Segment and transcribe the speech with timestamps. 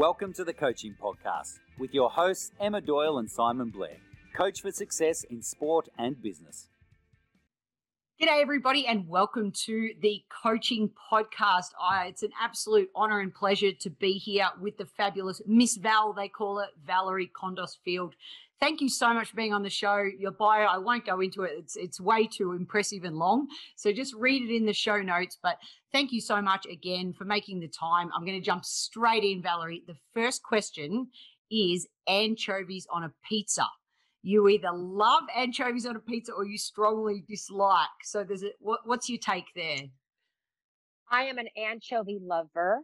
[0.00, 3.98] Welcome to the Coaching Podcast with your hosts, Emma Doyle and Simon Blair,
[4.34, 6.68] coach for success in sport and business.
[8.18, 11.72] G'day, everybody, and welcome to the Coaching Podcast.
[11.78, 16.14] I, it's an absolute honor and pleasure to be here with the fabulous Miss Val,
[16.14, 18.14] they call it, Valorie Kondos Field.
[18.58, 20.02] Thank you so much for being on the show.
[20.18, 21.52] Your bio, I won't go into it.
[21.58, 23.48] It's it's way too impressive and long.
[23.76, 25.38] So just read it in the show notes.
[25.42, 25.56] But
[25.92, 28.10] thank you so much again for making the time.
[28.14, 29.86] I'm going to jump straight in, Valorie.
[29.86, 31.08] The first question
[31.50, 33.66] is anchovies on a pizza.
[34.22, 37.88] You either love anchovies on a pizza or you strongly dislike.
[38.04, 39.82] So there's a what, what's your take there?
[41.10, 42.80] I am an anchovy lover.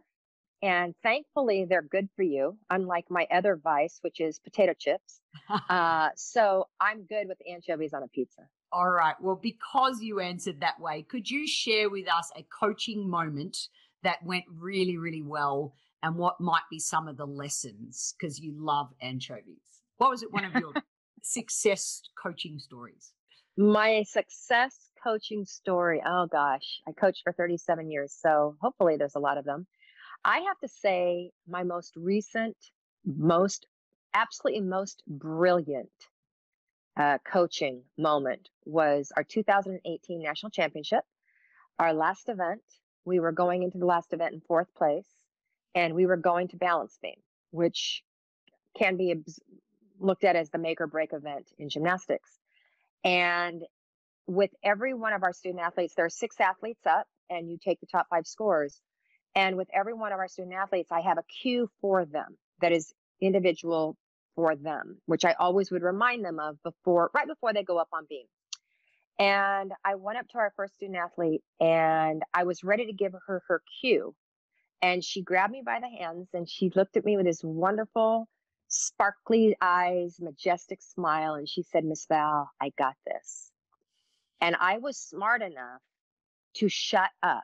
[0.63, 5.21] And thankfully, they're good for you, unlike my other vice, which is potato chips.
[5.69, 8.41] uh, so I'm good with anchovies on a pizza.
[8.71, 9.15] All right.
[9.21, 13.69] Well, because you answered that way, could you share with us a coaching moment
[14.03, 18.53] that went really, really well and what might be some of the lessons because you
[18.57, 19.83] love anchovies?
[19.97, 20.73] What was it, one of your
[21.21, 23.13] success coaching stories?
[23.57, 26.01] My success coaching story.
[26.05, 29.65] Oh gosh, I coached for 37 years, so hopefully there's a lot of them.
[30.25, 32.57] I have to say, my most recent,
[33.05, 33.65] most
[34.13, 35.89] absolutely most brilliant
[36.97, 41.03] uh, coaching moment was our 2018 national championship.
[41.79, 42.61] Our last event,
[43.05, 45.07] we were going into the last event in fourth place,
[45.75, 47.15] and we were going to balance beam,
[47.51, 48.03] which
[48.77, 49.15] can be
[49.99, 52.29] looked at as the make or break event in gymnastics.
[53.03, 53.63] And
[54.25, 57.79] with every one of our student athletes, there are six athletes up, and you take
[57.79, 58.81] the top five scores.
[59.35, 62.71] And with every one of our student athletes, I have a cue for them that
[62.71, 63.97] is individual
[64.37, 67.89] for them, which I always would remind them of before, right before they go up
[67.91, 68.27] on beam.
[69.19, 73.13] And I went up to our first student athlete and I was ready to give
[73.13, 74.13] her her cue.
[74.83, 78.29] And she grabbed me by the hands and she looked at me with this wonderful,
[78.67, 81.33] sparkly eyes, majestic smile.
[81.33, 83.51] And she said, Miss Val, I got this.
[84.39, 85.81] And I was smart enough
[86.57, 87.43] to shut up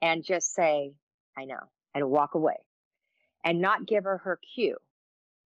[0.00, 0.94] and just say,
[1.38, 1.60] I know,
[1.94, 2.56] and walk away
[3.44, 4.78] and not give her her cue.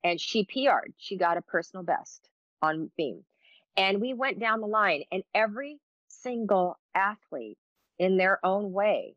[0.05, 0.95] And she PR'd.
[0.99, 2.29] She got a personal best
[2.63, 3.25] on beam.
[3.77, 7.59] And we went down the line, and every single athlete
[7.99, 9.15] in their own way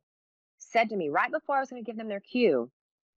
[0.57, 2.69] said to me right before I was going to give them their cue,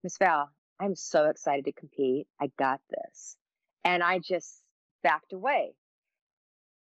[0.03, 2.27] Miss Val, I'm so excited to compete.
[2.39, 3.37] I got this.
[3.83, 4.61] And I just
[5.03, 5.73] backed away.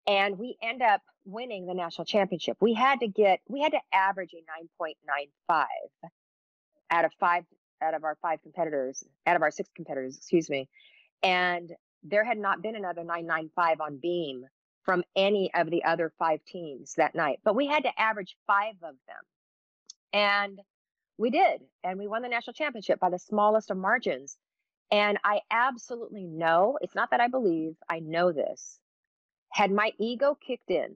[0.07, 2.57] And we end up winning the national championship.
[2.61, 5.67] We had to get, we had to average a 9.95
[6.91, 7.45] out of five,
[7.83, 10.69] out of our five competitors, out of our six competitors, excuse me.
[11.23, 11.73] And
[12.03, 14.47] there had not been another 995 on beam
[14.85, 18.75] from any of the other five teams that night, but we had to average five
[18.83, 19.23] of them.
[20.13, 20.61] And
[21.19, 21.63] we did.
[21.85, 24.39] And we won the national championship by the smallest of margins.
[24.91, 28.79] And I absolutely know it's not that I believe, I know this.
[29.51, 30.95] Had my ego kicked in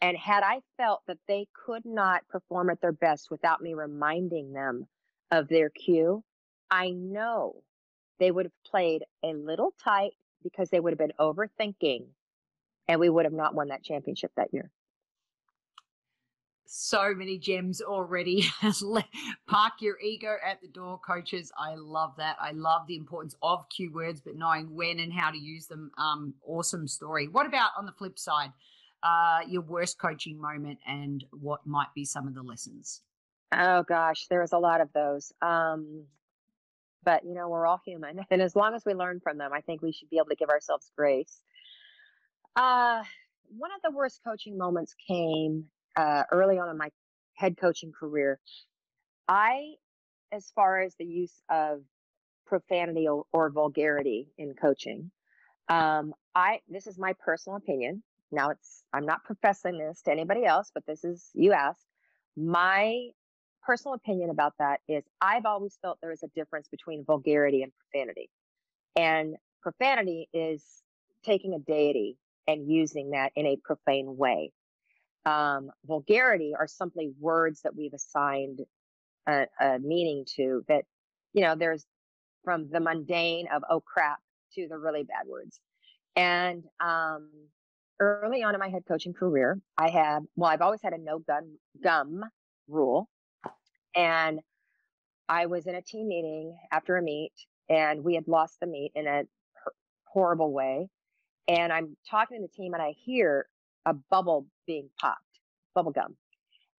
[0.00, 4.52] and had I felt that they could not perform at their best without me reminding
[4.52, 4.86] them
[5.32, 6.22] of their cue,
[6.70, 7.56] I know
[8.20, 10.12] they would have played a little tight
[10.44, 12.04] because they would have been overthinking
[12.86, 14.70] and we would have not won that championship that year.
[16.66, 18.46] So many gems already.
[19.48, 21.50] Park your ego at the door, coaches.
[21.58, 22.36] I love that.
[22.40, 25.90] I love the importance of cue words, but knowing when and how to use them.
[25.98, 27.26] Um, awesome story.
[27.26, 28.52] What about on the flip side?
[29.02, 33.02] uh, your worst coaching moment and what might be some of the lessons?
[33.52, 35.32] Oh gosh, there's a lot of those.
[35.42, 36.04] Um,
[37.04, 39.60] but you know, we're all human, and as long as we learn from them, I
[39.60, 41.42] think we should be able to give ourselves grace.
[42.56, 43.02] Uh,
[43.56, 45.64] one of the worst coaching moments came
[45.96, 46.90] uh, early on in my
[47.34, 48.38] head coaching career.
[49.28, 49.74] I,
[50.30, 51.82] as far as the use of
[52.46, 55.10] profanity or, or vulgarity in coaching,
[55.68, 58.02] um, I this is my personal opinion.
[58.30, 61.86] Now it's I'm not professing this to anybody else, but this is you asked.
[62.36, 63.10] My
[63.64, 67.72] personal opinion about that is I've always felt there is a difference between vulgarity and
[67.78, 68.30] profanity.
[68.96, 70.64] And profanity is
[71.24, 74.52] taking a deity and using that in a profane way.
[75.24, 78.60] Um, vulgarity are simply words that we've assigned
[79.28, 80.84] a, a meaning to that,
[81.32, 81.86] you know, there's
[82.44, 84.18] from the mundane of oh crap
[84.54, 85.60] to the really bad words.
[86.16, 87.30] And um,
[88.00, 91.20] early on in my head coaching career, I had, well, I've always had a no
[91.20, 92.24] gun gum
[92.68, 93.08] rule.
[93.94, 94.40] And
[95.28, 97.32] I was in a team meeting after a meet
[97.68, 99.24] and we had lost the meet in a
[100.04, 100.88] horrible way.
[101.48, 103.46] And I'm talking to the team and I hear
[103.84, 105.40] a bubble being popped,
[105.74, 106.16] bubble gum.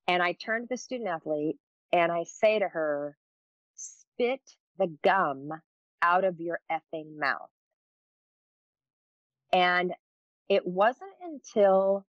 [0.08, 1.58] And I turn to the student athlete
[1.92, 3.18] and I say to her,
[3.76, 4.42] spit
[4.78, 5.50] the gum
[6.02, 7.50] out of your effing mouth.
[9.52, 9.94] And
[10.50, 12.06] it wasn't until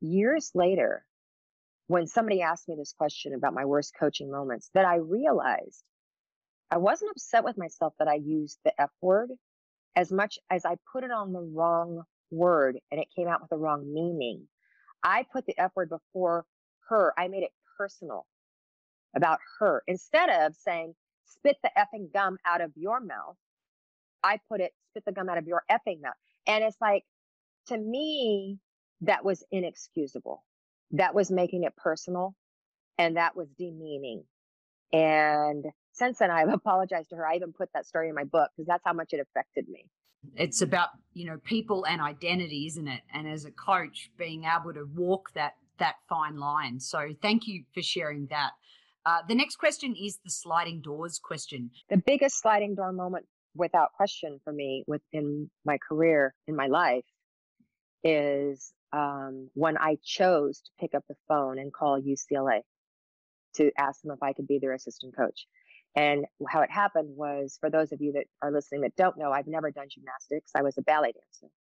[0.00, 1.04] years later
[1.88, 5.82] when somebody asked me this question about my worst coaching moments that I realized
[6.70, 9.30] I wasn't upset with myself that I used the F word
[9.96, 13.50] as much as I put it on the wrong word and it came out with
[13.50, 14.46] the wrong meaning.
[15.02, 16.44] I put the F word before
[16.88, 17.14] her.
[17.18, 18.26] I made it personal
[19.16, 19.82] about her.
[19.86, 20.94] Instead of saying,
[21.24, 23.36] spit the effing gum out of your mouth,
[24.22, 26.14] I put it, spit the gum out of your effing mouth.
[26.46, 27.04] And it's like,
[27.68, 28.58] to me,
[29.02, 30.44] that was inexcusable.
[30.92, 32.34] That was making it personal
[32.98, 34.24] and that was demeaning.
[34.92, 37.26] And since then, I've apologized to her.
[37.26, 39.86] I even put that story in my book because that's how much it affected me.
[40.34, 43.02] It's about, you know, people and identity, isn't it?
[43.14, 46.80] And as a coach, being able to walk that that fine line.
[46.80, 48.50] So thank you for sharing that.
[49.06, 51.70] Uh, the next question is the sliding doors question.
[51.88, 57.04] The biggest sliding door moment, without question, for me within my career in my life,
[58.02, 62.60] is um, when I chose to pick up the phone and call UCLA
[63.56, 65.46] to ask them if I could be their assistant coach.
[65.96, 69.32] And how it happened was for those of you that are listening that don't know,
[69.32, 70.52] I've never done gymnastics.
[70.54, 71.52] I was a ballet dancer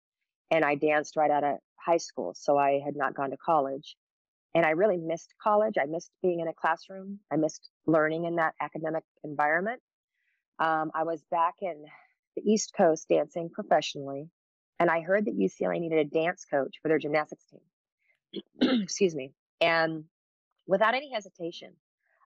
[0.51, 2.33] and I danced right out of high school.
[2.35, 3.95] So I had not gone to college.
[4.53, 5.75] And I really missed college.
[5.79, 7.19] I missed being in a classroom.
[7.31, 9.81] I missed learning in that academic environment.
[10.59, 11.85] Um, I was back in
[12.35, 14.29] the East Coast dancing professionally,
[14.79, 18.81] and I heard that UCLA needed a dance coach for their gymnastics team.
[18.83, 19.33] Excuse me.
[19.61, 20.05] And
[20.67, 21.73] without any hesitation,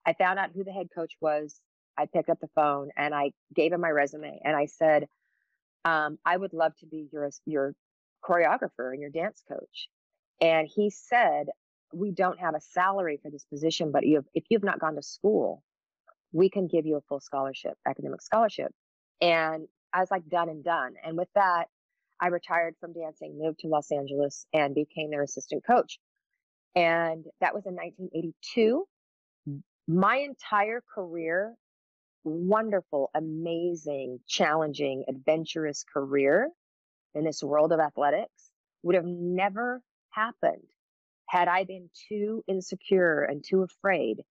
[0.05, 1.59] I found out who the head coach was.
[1.97, 5.07] I picked up the phone and I gave him my resume and I said,
[5.85, 7.73] um, I would love to be your your
[8.23, 9.87] choreographer and your dance coach.
[10.39, 11.47] And he said,
[11.93, 14.95] We don't have a salary for this position, but you have, if you've not gone
[14.95, 15.63] to school,
[16.31, 18.71] we can give you a full scholarship, academic scholarship.
[19.21, 20.93] And I was like, done and done.
[21.03, 21.65] And with that,
[22.21, 25.99] I retired from dancing, moved to Los Angeles, and became their assistant coach.
[26.75, 28.87] And that was in 1982.
[29.87, 31.55] My entire career,
[32.23, 36.49] wonderful, amazing, challenging, adventurous career
[37.15, 38.51] in this world of athletics
[38.83, 39.81] would have never
[40.11, 40.67] happened
[41.27, 44.21] had I been too insecure and too afraid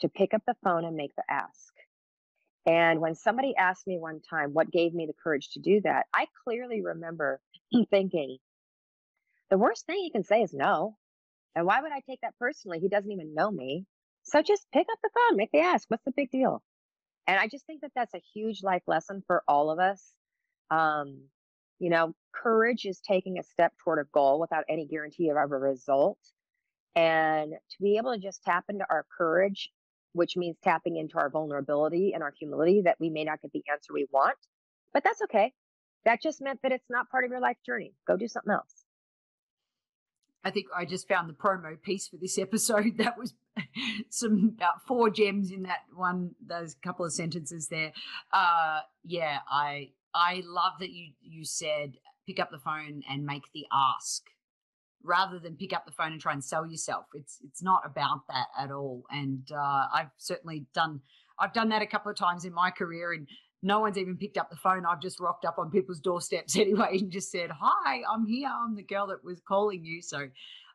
[0.00, 1.72] to pick up the phone and make the ask.
[2.68, 6.04] And when somebody asked me one time what gave me the courage to do that,
[6.12, 7.40] I clearly remember
[7.90, 8.36] thinking,
[9.48, 10.98] the worst thing he can say is no.
[11.56, 12.78] And why would I take that personally?
[12.78, 13.86] He doesn't even know me.
[14.22, 15.88] So just pick up the phone, make the ask.
[15.88, 16.62] What's the big deal?
[17.26, 20.12] And I just think that that's a huge life lesson for all of us.
[20.70, 21.22] Um,
[21.78, 25.46] you know, courage is taking a step toward a goal without any guarantee of a
[25.46, 26.18] result.
[26.94, 29.70] And to be able to just tap into our courage,
[30.12, 33.62] which means tapping into our vulnerability and our humility that we may not get the
[33.70, 34.38] answer we want,
[34.92, 35.52] but that's okay.
[36.04, 37.92] That just meant that it's not part of your life journey.
[38.06, 38.84] Go do something else.
[40.44, 42.98] I think I just found the promo piece for this episode.
[42.98, 43.34] That was
[44.10, 47.92] some about four gems in that one, those couple of sentences there.
[48.32, 51.96] Uh, yeah, I I love that you you said
[52.26, 54.22] pick up the phone and make the ask
[55.02, 57.06] rather than pick up the phone and try and sell yourself.
[57.14, 59.04] It's it's not about that at all.
[59.10, 61.00] And uh, I've certainly done
[61.38, 63.28] I've done that a couple of times in my career, and
[63.62, 64.84] no one's even picked up the phone.
[64.84, 68.50] I've just rocked up on people's doorsteps anyway and just said, "Hi, I'm here.
[68.52, 70.28] I'm the girl that was calling you." So.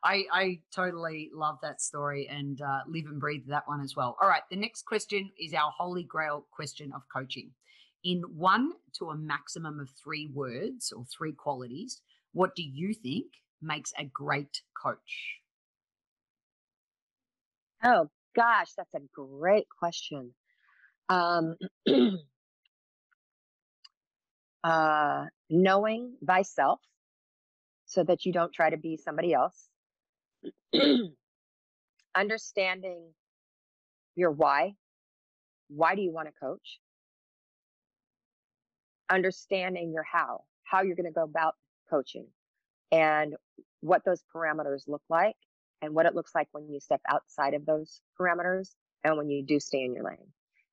[0.05, 4.17] I, I totally love that story and uh, live and breathe that one as well.
[4.21, 7.51] All right, the next question is our holy grail question of coaching
[8.03, 12.01] in one to a maximum of three words or three qualities,
[12.33, 13.25] what do you think
[13.63, 15.39] makes a great coach?
[17.83, 20.33] Oh, gosh, that's a great question.
[21.09, 21.55] Um,
[24.63, 26.79] uh, knowing thyself
[27.85, 29.69] so that you don't try to be somebody else.
[32.15, 33.13] Understanding
[34.15, 34.73] your why.
[35.69, 36.79] Why do you want to coach?
[39.13, 41.55] understanding your how, how you're going to go about
[41.89, 42.27] coaching
[42.93, 43.35] and
[43.81, 45.35] what those parameters look like
[45.81, 48.69] and what it looks like when you step outside of those parameters
[49.03, 50.31] and when you do stay in your lane.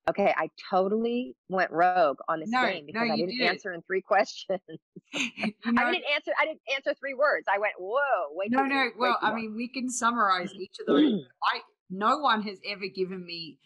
[0.08, 3.46] Okay, I totally went rogue on this no, game because no, I didn't did.
[3.46, 4.60] answer in three questions.
[5.12, 6.32] you know, I didn't answer.
[6.40, 7.46] I didn't answer three words.
[7.52, 8.00] I went, whoa,
[8.32, 8.50] wait.
[8.50, 8.90] No, no.
[8.98, 11.20] Well, I mean, we can summarize each of those.
[11.44, 11.60] I
[11.90, 13.58] no one has ever given me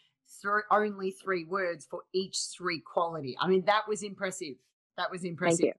[0.42, 3.36] th- only three words for each three quality.
[3.40, 4.54] I mean, that was impressive.
[4.96, 5.74] That was impressive.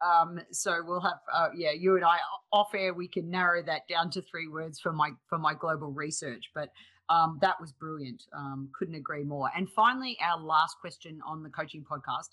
[0.00, 2.18] Um, so we'll have, uh, yeah, you and I
[2.52, 5.92] off air, we can narrow that down to three words for my for my global
[5.92, 6.50] research.
[6.54, 6.70] But
[7.10, 8.22] Um, that was brilliant.
[8.32, 9.50] Um, couldn't agree more.
[9.54, 12.30] And finally, our last question on the coaching podcast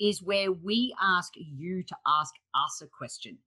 [0.00, 3.38] is where we ask you to ask us a question.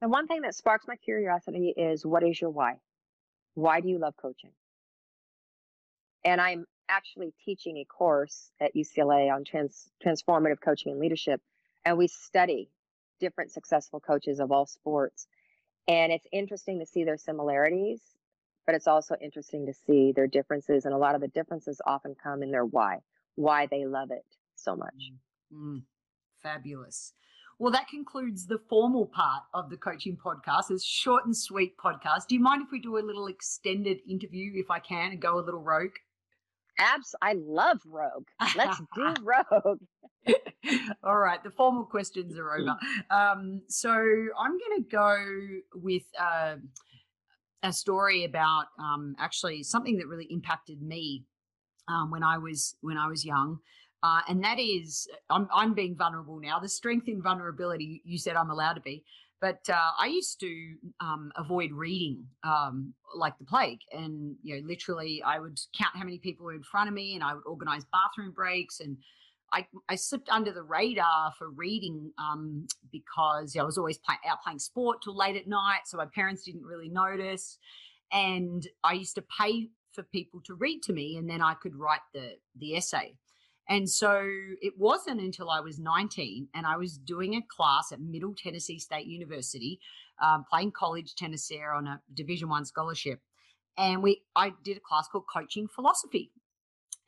[0.00, 2.78] The one thing that sparks my curiosity is what is your why?
[3.54, 4.52] Why do you love coaching?
[6.24, 11.40] And I'm actually teaching a course at UCLA on trans, transformative coaching and leadership.
[11.84, 12.70] And we study
[13.20, 15.26] different successful coaches of all sports.
[15.88, 18.00] And it's interesting to see their similarities,
[18.66, 20.84] but it's also interesting to see their differences.
[20.84, 22.98] And a lot of the differences often come in their why,
[23.34, 24.94] why they love it so much.
[25.52, 25.82] Mm,
[26.42, 27.12] fabulous.
[27.58, 30.70] Well, that concludes the formal part of the coaching podcast.
[30.70, 32.28] It's short and sweet podcast.
[32.28, 35.38] Do you mind if we do a little extended interview, if I can, and go
[35.38, 35.96] a little rogue?
[36.80, 38.26] Abs, I love Rogue.
[38.56, 39.80] Let's do Rogue.
[41.04, 42.76] All right, the formal questions are over.
[43.10, 45.16] Um, so I'm going to go
[45.74, 46.56] with uh,
[47.62, 51.24] a story about um, actually something that really impacted me
[51.88, 53.58] um, when I was when I was young.
[54.02, 56.58] Uh, and that is, I'm, I'm being vulnerable now.
[56.58, 59.04] The strength in vulnerability, you said I'm allowed to be.
[59.40, 64.66] But uh, I used to um, avoid reading um, like the plague, and you know,
[64.66, 67.46] literally, I would count how many people were in front of me, and I would
[67.46, 68.98] organize bathroom breaks, and
[69.52, 74.42] I, I slipped under the radar for reading um, because I was always play, out
[74.44, 77.58] playing sport till late at night, so my parents didn't really notice,
[78.12, 81.74] and I used to pay for people to read to me, and then I could
[81.74, 83.14] write the the essay.
[83.68, 84.26] And so
[84.60, 88.78] it wasn't until I was 19 and I was doing a class at Middle Tennessee
[88.78, 89.78] State University,
[90.20, 93.20] um, playing college tennis there on a Division One scholarship.
[93.78, 96.32] And we, I did a class called Coaching Philosophy,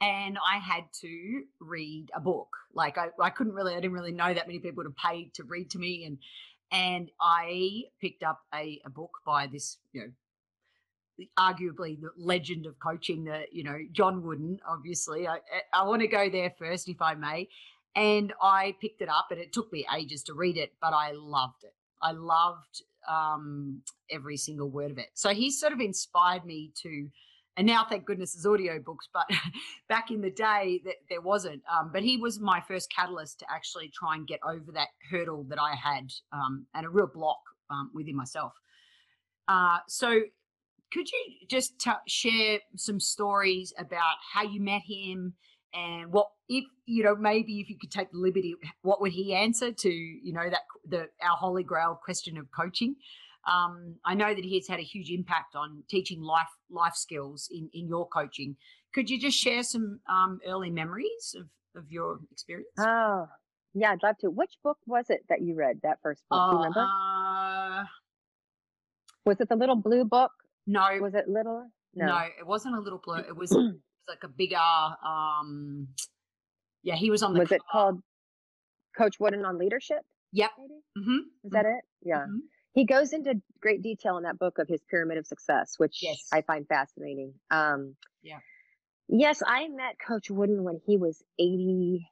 [0.00, 2.48] and I had to read a book.
[2.72, 5.34] Like I, I couldn't really, I didn't really know that many people would have paid
[5.34, 6.18] to read to me, and
[6.72, 10.08] and I picked up a, a book by this, you know,
[11.38, 14.58] arguably the legend of coaching, the you know John Wooden.
[14.68, 15.38] Obviously, I
[15.72, 17.48] I want to go there first, if I may.
[17.94, 21.12] And I picked it up, and it took me ages to read it, but I
[21.12, 21.74] loved it.
[22.00, 25.08] I loved um, every single word of it.
[25.14, 27.08] So he sort of inspired me to.
[27.58, 29.10] And now, thank goodness, there's audio books.
[29.12, 29.28] But
[29.88, 31.62] back in the day, that there wasn't.
[31.70, 35.44] Um, but he was my first catalyst to actually try and get over that hurdle
[35.50, 38.54] that I had um, and a real block um, within myself.
[39.48, 40.22] Uh, so
[40.92, 45.34] could you just t- share some stories about how you met him
[45.74, 49.34] and what if you know maybe if you could take the liberty what would he
[49.34, 52.96] answer to you know that the our holy grail question of coaching?
[53.50, 57.48] Um, i know that he has had a huge impact on teaching life life skills
[57.50, 58.56] in in your coaching.
[58.94, 62.68] Could you just share some um, early memories of of your experience?
[62.78, 63.26] Oh
[63.74, 64.30] yeah i'd love to.
[64.30, 66.50] Which book was it that you read that first book?
[66.50, 66.80] Do you remember?
[66.80, 67.84] uh,
[69.24, 70.32] was it the little blue book
[70.66, 71.70] no, was it little?
[71.94, 72.06] No.
[72.06, 73.20] no, it wasn't a little blur.
[73.20, 73.74] It was, it was
[74.08, 74.56] like a bigger.
[74.56, 75.88] um
[76.82, 77.40] Yeah, he was on the.
[77.40, 77.56] Was cover.
[77.56, 78.00] it called
[78.96, 80.00] Coach Wooden on leadership?
[80.32, 80.50] Yep.
[80.98, 81.18] Mm-hmm.
[81.44, 81.84] Is that it?
[82.02, 82.20] Yeah.
[82.20, 82.38] Mm-hmm.
[82.74, 86.16] He goes into great detail in that book of his pyramid of success, which yes.
[86.32, 87.34] I find fascinating.
[87.50, 88.38] Um, yeah.
[89.08, 92.08] Yes, I met Coach Wooden when he was 80.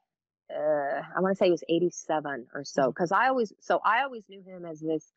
[0.54, 3.22] Uh, I want to say he was 87 or so, because mm-hmm.
[3.22, 5.10] I always, so I always knew him as this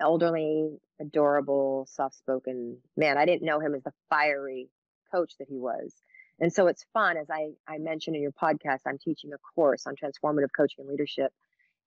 [0.00, 3.18] elderly, adorable, soft spoken man.
[3.18, 4.68] I didn't know him as the fiery
[5.12, 5.94] coach that he was.
[6.40, 9.86] And so it's fun, as I, I mentioned in your podcast, I'm teaching a course
[9.86, 11.32] on transformative coaching and leadership.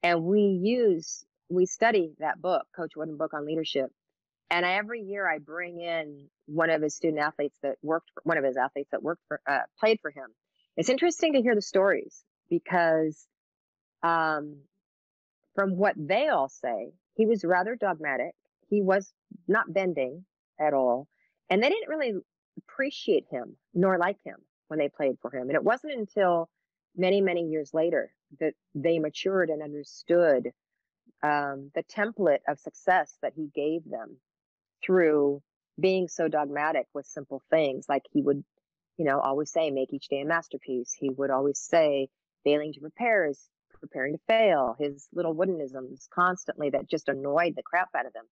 [0.03, 3.91] And we use, we study that book, Coach Wooden book on leadership.
[4.49, 8.37] And every year I bring in one of his student athletes that worked for one
[8.37, 10.27] of his athletes that worked for, uh, played for him.
[10.77, 13.27] It's interesting to hear the stories because,
[14.03, 14.57] um,
[15.55, 18.33] from what they all say, he was rather dogmatic.
[18.69, 19.11] He was
[19.47, 20.23] not bending
[20.59, 21.07] at all.
[21.49, 22.13] And they didn't really
[22.57, 24.35] appreciate him nor like him
[24.67, 25.49] when they played for him.
[25.49, 26.49] And it wasn't until
[26.95, 30.51] many, many years later that they matured and understood
[31.23, 34.17] um, the template of success that he gave them
[34.85, 35.41] through
[35.79, 37.85] being so dogmatic with simple things.
[37.89, 38.43] Like he would,
[38.97, 40.93] you know, always say, make each day a masterpiece.
[40.97, 42.09] He would always say,
[42.43, 43.47] failing to prepare is
[43.79, 48.25] preparing to fail, his little woodenisms constantly that just annoyed the crap out of them.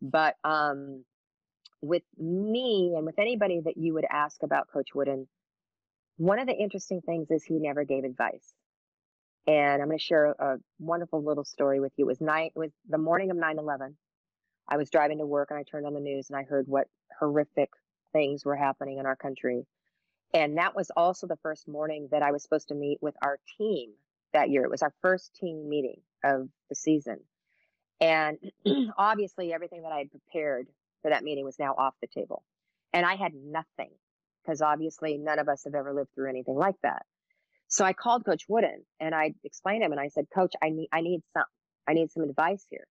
[0.00, 1.04] But um,
[1.80, 5.28] with me and with anybody that you would ask about Coach Wooden,
[6.16, 8.54] one of the interesting things is he never gave advice.
[9.46, 12.04] And I'm going to share a wonderful little story with you.
[12.04, 13.96] It was night, it was the morning of 9/11.
[14.68, 16.86] I was driving to work and I turned on the news and I heard what
[17.18, 17.70] horrific
[18.12, 19.66] things were happening in our country.
[20.32, 23.38] And that was also the first morning that I was supposed to meet with our
[23.58, 23.92] team
[24.34, 24.64] that year.
[24.64, 27.18] It was our first team meeting of the season.
[28.00, 28.38] And
[28.98, 30.68] obviously, everything that I had prepared
[31.02, 32.44] for that meeting was now off the table.
[32.92, 33.90] And I had nothing.
[34.44, 37.04] because obviously none of us have ever lived through anything like that.
[37.68, 40.88] So I called Coach Wooden and I explained him and I said, Coach, I need
[40.92, 41.44] I need some
[41.88, 42.86] I need some advice here.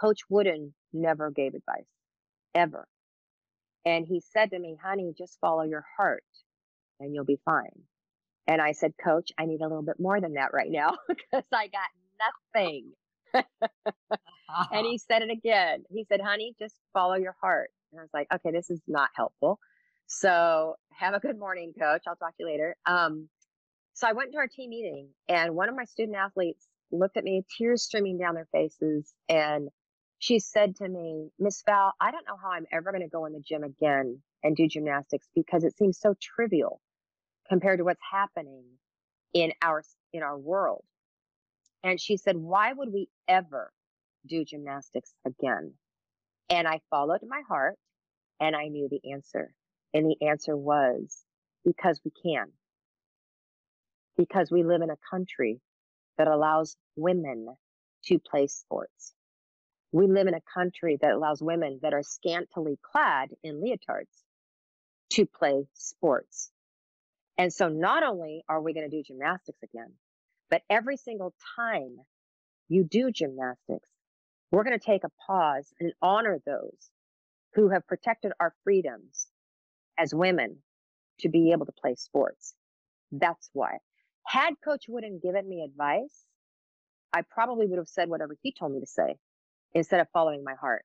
[0.00, 1.86] Coach Wooden never gave advice,
[2.54, 2.86] ever.
[3.84, 6.24] And he said to me, honey, just follow your heart
[7.00, 7.84] and you'll be fine.
[8.46, 11.44] And I said, Coach, I need a little bit more than that right now because
[11.52, 11.90] I got
[12.54, 12.92] nothing.
[14.72, 15.84] and he said it again.
[15.90, 17.70] He said, honey, just follow your heart.
[17.90, 19.58] And I was like, okay, this is not helpful.
[20.06, 22.02] So have a good morning, coach.
[22.06, 22.76] I'll talk to you later.
[22.84, 23.28] Um,
[23.94, 27.24] so I went to our team meeting and one of my student athletes looked at
[27.24, 29.12] me, tears streaming down their faces.
[29.28, 29.68] And
[30.18, 33.26] she said to me, Miss Val, I don't know how I'm ever going to go
[33.26, 36.80] in the gym again and do gymnastics because it seems so trivial
[37.52, 38.64] compared to what's happening
[39.34, 39.82] in our
[40.14, 40.84] in our world.
[41.84, 43.70] And she said, "Why would we ever
[44.26, 45.74] do gymnastics again?"
[46.48, 47.78] And I followed my heart
[48.40, 49.54] and I knew the answer.
[49.92, 51.26] And the answer was
[51.62, 52.46] because we can.
[54.16, 55.60] Because we live in a country
[56.16, 57.54] that allows women
[58.04, 59.12] to play sports.
[59.92, 64.24] We live in a country that allows women that are scantily clad in leotards
[65.10, 66.51] to play sports.
[67.38, 69.92] And so not only are we going to do gymnastics again,
[70.50, 71.96] but every single time
[72.68, 73.88] you do gymnastics,
[74.50, 76.90] we're going to take a pause and honor those
[77.54, 79.28] who have protected our freedoms
[79.98, 80.58] as women
[81.20, 82.54] to be able to play sports.
[83.10, 83.78] That's why.
[84.26, 86.24] Had Coach Wooden given me advice,
[87.12, 89.16] I probably would have said whatever he told me to say
[89.74, 90.84] instead of following my heart.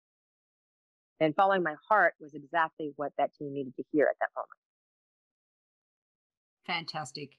[1.20, 4.50] And following my heart was exactly what that team needed to hear at that moment.
[6.68, 7.32] Fantastic.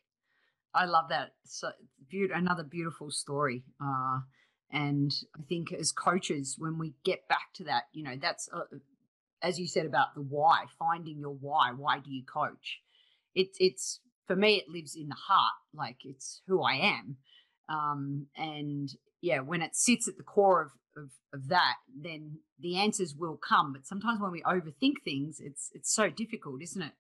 [0.75, 1.33] I love that.
[1.45, 1.71] So
[2.11, 3.65] be- another beautiful story.
[3.83, 4.21] Uh,
[4.73, 8.63] and I think as coaches, when we get back to that, you know, that's uh,
[9.43, 11.73] as you said about the why, finding your why.
[11.77, 12.81] Why do you coach?
[13.35, 15.55] It's it's for me, it lives in the heart.
[15.75, 17.17] Like it's who I am.
[17.69, 20.71] Um, and yeah, when it sits at the core of,
[21.03, 23.73] of of that, then the answers will come.
[23.73, 26.93] But sometimes when we overthink things, it's it's so difficult, isn't it?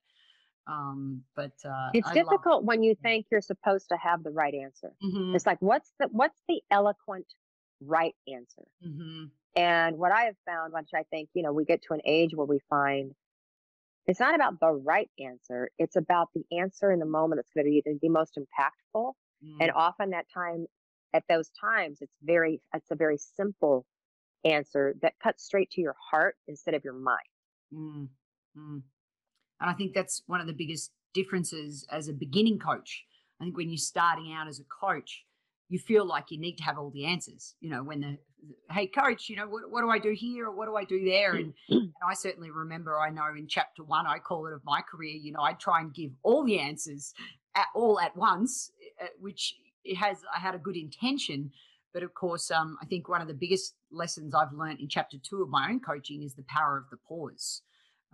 [0.68, 4.30] Um, but uh, it's I difficult love, when you think you're supposed to have the
[4.30, 4.92] right answer.
[5.02, 7.26] mm-hmm, It's like what's the what's the eloquent
[7.80, 8.64] right answer?
[8.86, 9.24] mm-hmm,
[9.56, 12.34] And what I have found, which I think you know, we get to an age
[12.34, 13.14] where we find
[14.06, 17.66] it's not about the right answer; it's about the answer in the moment that's going
[17.66, 19.12] to be the, the most impactful.
[19.60, 19.78] And mm-hmm.
[19.78, 20.66] often that time,
[21.14, 23.86] at those times, it's very it's a very simple
[24.44, 27.18] answer that cuts straight to your heart instead of your mind.
[27.74, 28.08] Mm,
[28.56, 28.82] mm.
[29.60, 33.04] And I think that's one of the biggest differences as a beginning coach.
[33.40, 35.24] I think when you're starting out as a coach,
[35.68, 37.54] you feel like you need to have all the answers.
[37.60, 38.18] You know, when the
[38.70, 41.04] hey coach, you know, what, what do I do here or what do I do
[41.04, 41.34] there?
[41.34, 44.80] And, and I certainly remember, I know in chapter one, I call it of my
[44.80, 47.12] career, you know, I try and give all the answers
[47.54, 48.70] at, all at once,
[49.02, 51.50] uh, which it has, I had a good intention.
[51.92, 55.16] But of course, um, I think one of the biggest lessons I've learned in chapter
[55.18, 57.62] two of my own coaching is the power of the pause.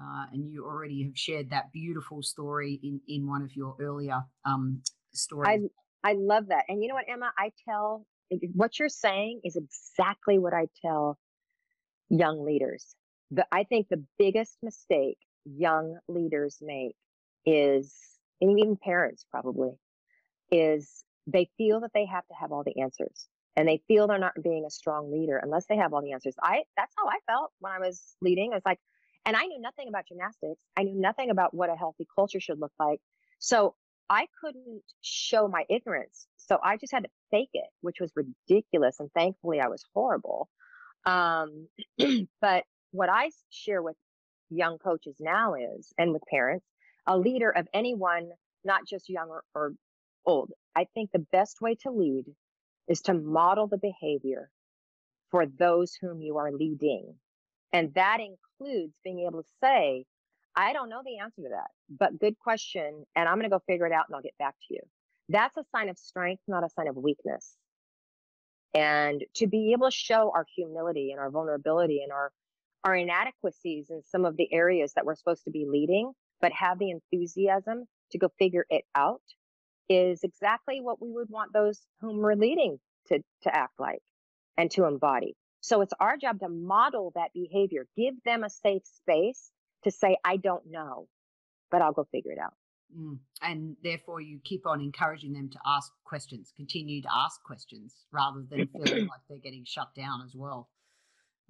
[0.00, 4.22] Uh, and you already have shared that beautiful story in, in one of your earlier
[4.44, 5.70] um, stories.
[6.04, 6.64] I I love that.
[6.68, 7.32] And you know what, Emma?
[7.38, 8.06] I tell
[8.52, 11.18] what you're saying is exactly what I tell
[12.08, 12.94] young leaders.
[13.30, 16.96] The, I think the biggest mistake young leaders make
[17.46, 17.94] is,
[18.40, 19.70] and even parents probably,
[20.50, 24.18] is they feel that they have to have all the answers and they feel they're
[24.18, 26.34] not being a strong leader unless they have all the answers.
[26.42, 28.52] I that's how I felt when I was leading.
[28.52, 28.80] I was like,
[29.26, 30.62] and I knew nothing about gymnastics.
[30.76, 33.00] I knew nothing about what a healthy culture should look like.
[33.38, 33.74] So
[34.10, 36.26] I couldn't show my ignorance.
[36.36, 39.00] So I just had to fake it, which was ridiculous.
[39.00, 40.48] And thankfully I was horrible.
[41.06, 41.68] Um,
[42.40, 43.96] but what I share with
[44.50, 46.66] young coaches now is, and with parents,
[47.06, 48.30] a leader of anyone,
[48.64, 49.72] not just young or, or
[50.26, 50.50] old.
[50.76, 52.24] I think the best way to lead
[52.88, 54.50] is to model the behavior
[55.30, 57.14] for those whom you are leading.
[57.72, 60.04] And that includes being able to say,
[60.56, 63.04] I don't know the answer to that, but good question.
[63.16, 64.80] And I'm going to go figure it out and I'll get back to you.
[65.28, 67.56] That's a sign of strength, not a sign of weakness.
[68.74, 72.32] And to be able to show our humility and our vulnerability and our,
[72.82, 76.78] our inadequacies in some of the areas that we're supposed to be leading, but have
[76.78, 79.22] the enthusiasm to go figure it out
[79.88, 84.00] is exactly what we would want those whom we're leading to, to act like
[84.56, 85.34] and to embody.
[85.64, 89.50] So it's our job to model that behavior, give them a safe space
[89.84, 91.08] to say, I don't know,
[91.70, 92.52] but I'll go figure it out.
[92.94, 93.20] Mm.
[93.40, 98.44] And therefore, you keep on encouraging them to ask questions, continue to ask questions rather
[98.46, 100.68] than feeling like they're getting shut down as well.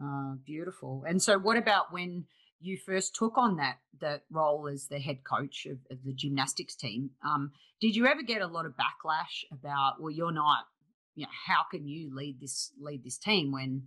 [0.01, 1.03] Uh, beautiful.
[1.09, 2.27] And so, what about when
[2.61, 6.77] you first took on that that role as the head coach of, of the gymnastics
[6.77, 7.51] team, um,
[7.81, 10.67] did you ever get a lot of backlash about, well, you're not,
[11.15, 13.83] you know, how can you lead this lead this team when,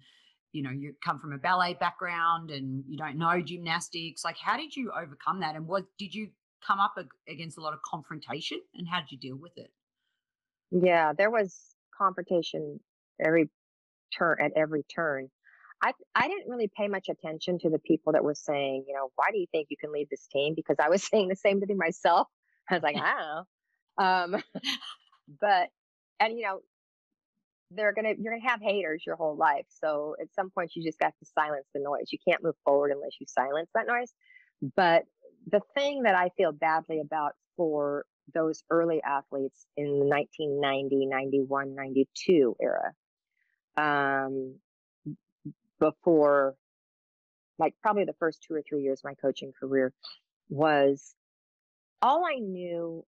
[0.52, 4.24] you know, you come from a ballet background and you don't know gymnastics?
[4.24, 5.56] Like, how did you overcome that?
[5.56, 6.30] And what did you
[6.66, 6.96] come up
[7.28, 9.72] against a lot of confrontation, and how did you deal with it?
[10.72, 11.56] Yeah, there was
[11.98, 12.80] confrontation
[13.24, 13.50] every
[14.18, 15.30] turn at every turn.
[15.82, 19.12] I I didn't really pay much attention to the people that were saying, you know,
[19.16, 20.54] why do you think you can lead this team?
[20.56, 22.28] Because I was saying the same thing myself.
[22.70, 23.46] I was like, I
[24.00, 24.36] don't know.
[24.36, 24.44] Um,
[25.42, 25.70] but
[26.20, 26.60] and you know,
[27.72, 29.66] they're gonna you're gonna have haters your whole life.
[29.70, 32.08] So at some point you just got to silence the noise.
[32.12, 34.14] You can't move forward unless you silence that noise.
[34.76, 35.04] But
[35.52, 41.76] the thing that I feel badly about for those early athletes in the 1990, 91,
[41.76, 42.94] 92 era,
[43.78, 44.56] um,
[45.80, 46.56] before
[47.60, 49.94] like probably the first two or three years of my coaching career
[50.50, 51.16] was
[52.02, 53.04] all I knew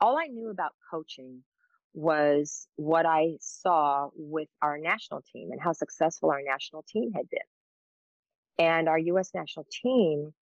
[0.00, 1.42] all I knew about coaching
[1.94, 7.28] was what I saw with our national team and how successful our national team had
[7.30, 7.40] been.
[8.58, 10.32] And our US national team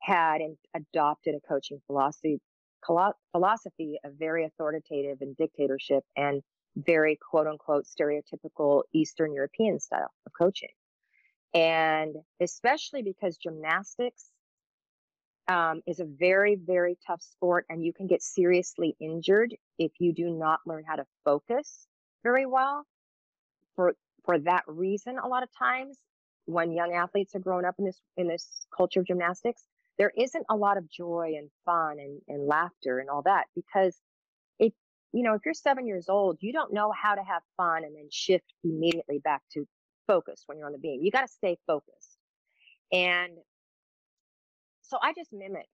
[0.00, 0.40] had
[0.74, 2.40] adopted a coaching philosophy
[3.32, 6.42] philosophy of very authoritative and dictatorship and
[6.76, 10.70] very quote unquote stereotypical Eastern European style of coaching.
[11.54, 14.30] And especially because gymnastics
[15.48, 20.12] um, is a very, very tough sport and you can get seriously injured if you
[20.12, 21.86] do not learn how to focus
[22.22, 22.84] very well.
[23.74, 25.98] For, for that reason, a lot of times
[26.46, 29.64] when young athletes are growing up in this, in this culture of gymnastics,
[29.98, 33.96] there isn't a lot of joy and fun and, and laughter and all that because
[34.58, 34.72] it
[35.12, 37.94] you know, if you're seven years old, you don't know how to have fun and
[37.94, 39.66] then shift immediately back to
[40.06, 41.00] focus when you're on the beam.
[41.02, 42.18] You got to stay focused.
[42.92, 43.32] And
[44.88, 45.68] so I just mimicked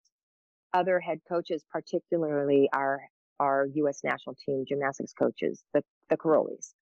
[0.73, 3.03] other head coaches, particularly our
[3.41, 4.01] our U.S.
[4.05, 6.73] national team gymnastics coaches, the the Karolyis.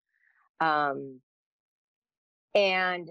[0.61, 1.21] Um,
[2.55, 3.09] and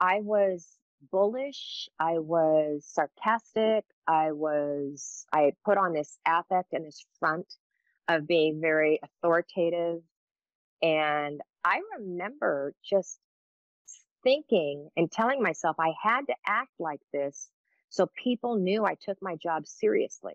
[0.00, 0.68] I was
[1.10, 1.88] bullish.
[1.98, 3.84] I was sarcastic.
[4.06, 7.46] I was I put on this affect and this front
[8.08, 10.00] of being very authoritative.
[10.82, 13.18] And I remember just
[14.22, 17.48] thinking and telling myself I had to act like this
[17.94, 20.34] so people knew I took my job seriously.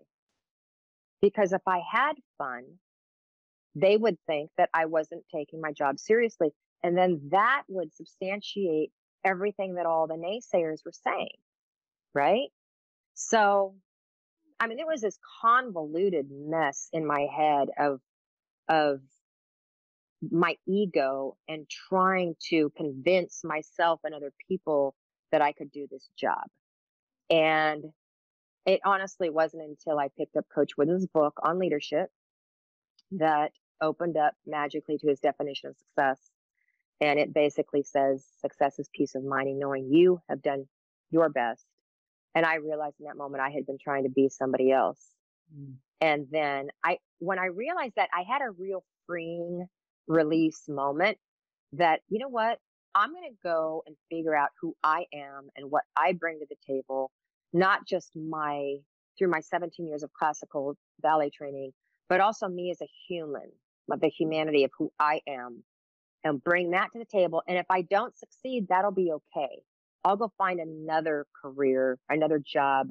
[1.20, 2.64] Because if I had fun,
[3.74, 6.52] they would think that I wasn't taking my job seriously.
[6.82, 8.90] And then that would substantiate
[9.22, 11.36] everything that all the naysayers were saying.
[12.14, 12.48] Right.
[13.12, 13.74] So
[14.58, 18.00] I mean, there was this convoluted mess in my head of,
[18.68, 19.00] of
[20.30, 24.94] my ego and trying to convince myself and other people
[25.32, 26.44] that I could do this job.
[27.30, 27.84] And
[28.66, 32.08] it honestly wasn't until I picked up Coach Wooden's book on leadership
[33.12, 36.30] that opened up magically to his definition of success.
[37.00, 40.66] And it basically says success is peace of mind and knowing you have done
[41.10, 41.64] your best
[42.34, 45.04] and I realized in that moment I had been trying to be somebody else.
[45.56, 45.74] Mm.
[46.00, 49.66] And then I, when I realized that I had a real freeing
[50.06, 51.18] release moment
[51.72, 52.58] that, you know what?
[52.94, 56.46] I'm going to go and figure out who I am and what I bring to
[56.48, 57.10] the table,
[57.52, 58.76] not just my,
[59.18, 61.72] through my 17 years of classical ballet training,
[62.08, 63.50] but also me as a human,
[63.88, 65.62] the humanity of who I am
[66.24, 67.42] and bring that to the table.
[67.48, 69.62] And if I don't succeed, that'll be okay.
[70.04, 72.88] I'll go find another career, another job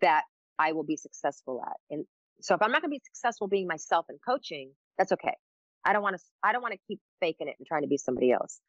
[0.00, 0.24] that
[0.58, 1.76] I will be successful at.
[1.90, 2.04] And
[2.40, 5.34] so if I'm not going to be successful being myself and coaching, that's okay.
[5.84, 7.96] I don't want to, I don't want to keep faking it and trying to be
[7.96, 8.60] somebody else.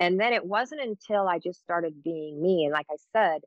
[0.00, 2.64] And then it wasn't until I just started being me.
[2.64, 3.40] And like I said,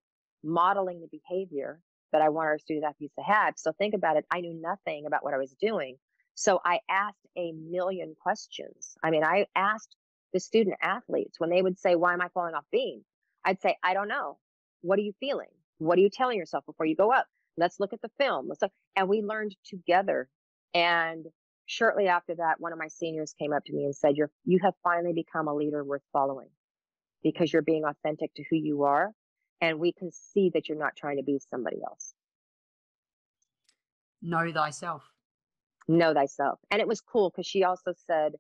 [0.43, 1.79] modeling the behavior
[2.11, 3.53] that I want our student athletes to have.
[3.57, 4.25] So think about it.
[4.31, 5.97] I knew nothing about what I was doing.
[6.35, 8.95] So I asked a million questions.
[9.03, 9.95] I mean, I asked
[10.33, 13.03] the student athletes when they would say, why am I falling off beam?
[13.43, 14.37] I'd say, I don't know.
[14.81, 15.49] What are you feeling?
[15.77, 17.27] What are you telling yourself before you go up?
[17.57, 18.47] Let's look at the film.
[18.47, 18.71] Let's look.
[18.95, 20.29] And we learned together.
[20.73, 21.25] And
[21.65, 24.59] shortly after that, one of my seniors came up to me and said, You're, you
[24.63, 26.49] have finally become a leader worth following
[27.23, 29.11] because you're being authentic to who you are.
[29.61, 32.13] And we can see that you're not trying to be somebody else.
[34.21, 35.03] Know thyself.
[35.87, 36.59] Know thyself.
[36.71, 38.33] And it was cool because she also said,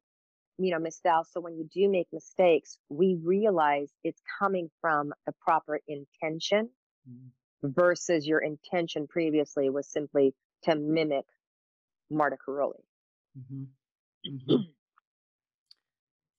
[0.57, 5.13] you know, Miss Val, so when you do make mistakes, we realize it's coming from
[5.25, 6.69] the proper intention
[7.09, 7.67] mm-hmm.
[7.69, 11.25] versus your intention previously was simply to mimic
[12.09, 12.83] Marta Karolyi.
[13.37, 13.63] Mm-hmm.
[14.21, 14.55] Mm-hmm.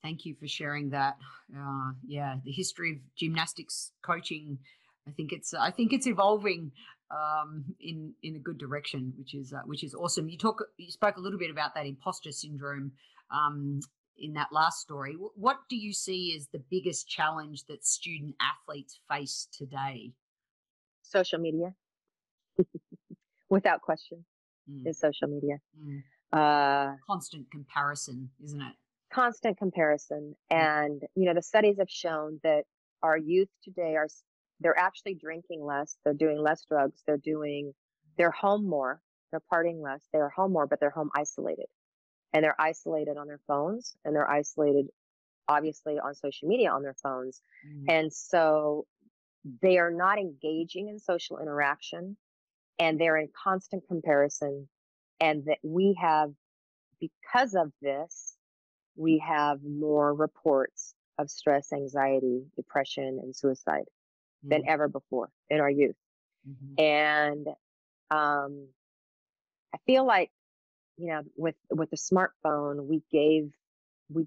[0.03, 1.17] Thank you for sharing that.
[1.57, 4.59] Uh, yeah, the history of gymnastics coaching.
[5.07, 6.73] I think it's I think it's evolving
[7.11, 10.29] um, in in a good direction, which is uh, which is awesome.
[10.29, 12.93] You talk you spoke a little bit about that imposter syndrome
[13.31, 13.81] um,
[14.19, 15.17] in that last story.
[15.37, 20.13] What do you see as the biggest challenge that student athletes face today?
[21.03, 21.75] Social media,
[23.51, 24.25] without question,
[24.71, 24.89] mm.
[24.89, 25.59] is social media.
[25.79, 26.03] Mm.
[26.33, 28.75] Uh, constant comparison, isn't it?
[29.13, 32.65] Constant comparison, and you know the studies have shown that
[33.03, 34.09] our youth today are
[34.61, 37.73] they're actually drinking less, they're doing less drugs, they're doing
[38.17, 41.67] they're home more, they're partying less, they're home more, but they're home isolated.
[42.33, 44.87] And they're isolated on their phones and they're isolated
[45.49, 47.43] obviously on social media on their phones.
[47.67, 47.85] Mm.
[47.89, 48.87] and so
[49.61, 52.17] they are not engaging in social interaction
[52.79, 54.69] and they're in constant comparison
[55.21, 56.31] and that we have
[57.01, 58.32] because of this
[58.97, 63.85] we have more reports of stress anxiety depression and suicide
[64.45, 64.51] mm.
[64.51, 65.97] than ever before in our youth
[66.49, 66.83] mm-hmm.
[66.83, 67.47] and
[68.11, 68.67] um,
[69.75, 70.31] i feel like
[70.97, 73.51] you know, with with the smartphone, we gave
[74.09, 74.27] we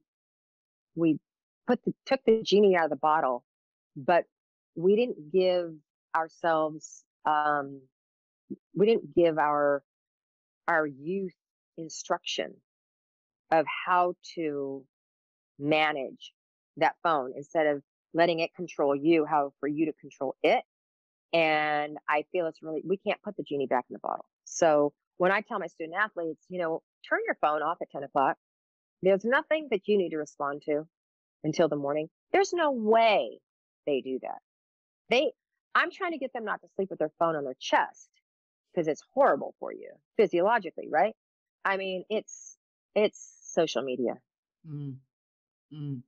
[0.96, 1.20] we
[1.68, 3.44] put the took the genie out of the bottle,
[3.96, 4.26] but
[4.76, 5.74] we didn't give
[6.16, 7.82] ourselves um,
[8.76, 9.84] we didn't give our
[10.68, 11.36] our youth
[11.78, 12.56] instruction
[13.52, 14.84] of how to
[15.60, 16.34] manage
[16.78, 17.82] that phone instead of
[18.14, 20.64] letting it control you, how for you to control it.
[21.34, 24.26] And I feel it's really, we can't put the genie back in the bottle.
[24.46, 28.04] So when I tell my student athletes, you know, turn your phone off at 10
[28.04, 28.38] o'clock.
[29.02, 30.88] There's nothing that you need to respond to
[31.44, 32.10] until the morning.
[32.32, 33.40] There's no way
[33.86, 34.40] they do that.
[35.10, 35.32] They,
[35.76, 38.10] I'm trying to get them not to sleep with their phone on their chest
[38.74, 41.14] because it's horrible for you physiologically, right?
[41.64, 42.55] I mean, it's,
[42.96, 44.16] it's social media.
[44.68, 44.96] Mm.
[45.74, 46.02] Mm.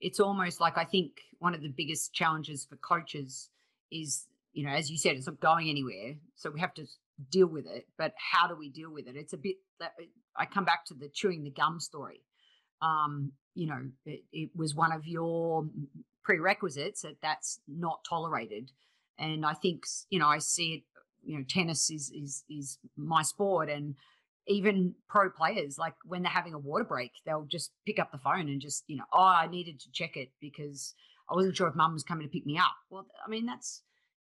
[0.00, 3.48] It's almost like I think one of the biggest challenges for coaches
[3.90, 6.16] is, you know, as you said, it's not going anywhere.
[6.34, 6.86] So we have to
[7.30, 9.16] deal with it, but how do we deal with it?
[9.16, 9.92] It's a bit that
[10.36, 12.22] I come back to the chewing the gum story.
[12.82, 15.66] Um, you know, it, it was one of your
[16.22, 18.70] prerequisites that that's not tolerated,
[19.18, 20.82] and I think you know I see it.
[21.24, 23.94] You know, tennis is is is my sport, and
[24.48, 28.18] even pro players, like when they're having a water break, they'll just pick up the
[28.18, 30.94] phone and just you know, oh, I needed to check it because
[31.30, 32.74] I wasn't sure if mum was coming to pick me up.
[32.90, 33.82] Well, I mean, that's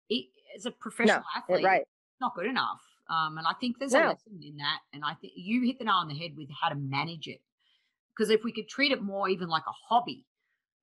[0.08, 1.86] it, as a professional no, athlete, right
[2.20, 2.80] not good enough.
[3.08, 4.06] Um, and I think there's no.
[4.06, 4.80] a lesson in that.
[4.92, 7.40] And I think you hit the nail on the head with how to manage it.
[8.14, 10.26] Because if we could treat it more even like a hobby,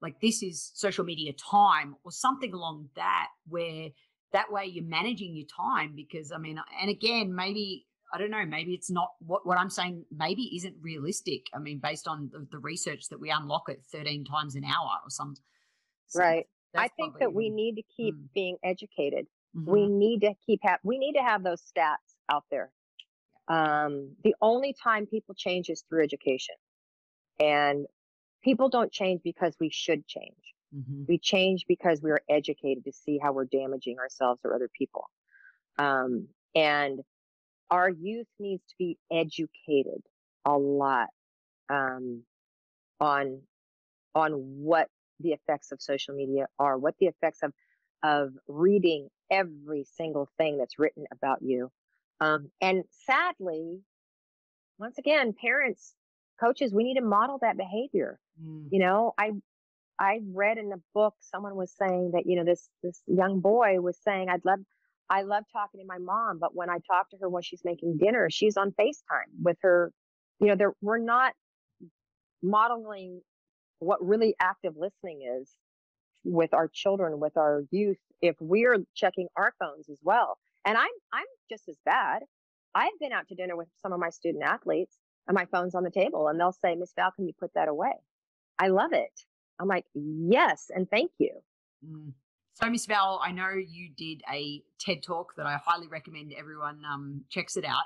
[0.01, 3.89] like this is social media time or something along that, where
[4.33, 5.93] that way you're managing your time.
[5.95, 9.69] Because I mean, and again, maybe I don't know, maybe it's not what, what I'm
[9.69, 11.47] saying, maybe isn't realistic.
[11.53, 14.91] I mean, based on the, the research that we unlock it 13 times an hour
[15.03, 15.35] or some.
[16.15, 16.47] right.
[16.75, 18.27] I think that we need to keep mm.
[18.35, 19.25] being educated
[19.57, 19.71] Mm-hmm.
[19.71, 22.71] We need to keep have we need to have those stats out there.
[23.47, 26.55] Um, the only time people change is through education,
[27.39, 27.85] and
[28.43, 30.35] people don't change because we should change.
[30.75, 31.03] Mm-hmm.
[31.07, 35.09] We change because we are educated to see how we're damaging ourselves or other people.
[35.79, 36.99] Um, and
[37.69, 40.01] our youth needs to be educated
[40.45, 41.09] a lot
[41.69, 42.23] um,
[42.99, 43.41] on
[44.15, 44.87] on what
[45.19, 47.53] the effects of social media are, what the effects of
[48.03, 51.69] of reading every single thing that's written about you.
[52.19, 53.81] Um, and sadly,
[54.79, 55.93] once again, parents,
[56.39, 58.19] coaches, we need to model that behavior.
[58.41, 58.67] Mm.
[58.71, 59.31] You know, I
[59.99, 63.81] I read in a book someone was saying that you know this this young boy
[63.81, 64.59] was saying I'd love
[65.09, 67.97] I love talking to my mom, but when I talk to her when she's making
[67.97, 69.91] dinner, she's on FaceTime with her.
[70.39, 71.33] You know, there we're not
[72.43, 73.21] modeling
[73.79, 75.51] what really active listening is
[76.23, 80.37] with our children, with our youth, if we're checking our phones as well.
[80.65, 82.23] And I'm I'm just as bad.
[82.75, 84.95] I've been out to dinner with some of my student athletes
[85.27, 87.69] and my phone's on the table and they'll say, Miss Val, can you put that
[87.69, 87.93] away?
[88.59, 89.11] I love it.
[89.59, 91.31] I'm like, yes, and thank you.
[91.85, 92.11] Mm.
[92.59, 96.81] So, Miss Val, I know you did a TED talk that I highly recommend everyone
[96.91, 97.83] um, checks it out.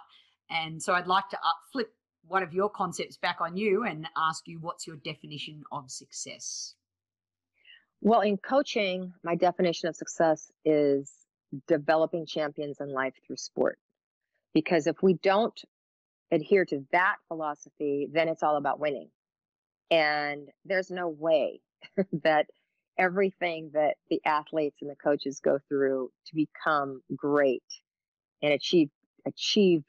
[0.50, 1.38] And so I'd like to
[1.74, 1.94] flip
[2.26, 6.76] one of your concepts back on you and ask you what's your definition of success?
[8.00, 11.12] Well, in coaching, my definition of success is
[11.68, 13.78] developing champions in life through sport.
[14.54, 15.62] Because if we don't
[16.32, 19.10] adhere to that philosophy, then it's all about winning.
[19.90, 21.60] And there's no way
[22.24, 22.46] that
[23.02, 27.64] everything that the athletes and the coaches go through to become great
[28.44, 28.90] and achieve
[29.26, 29.84] achieve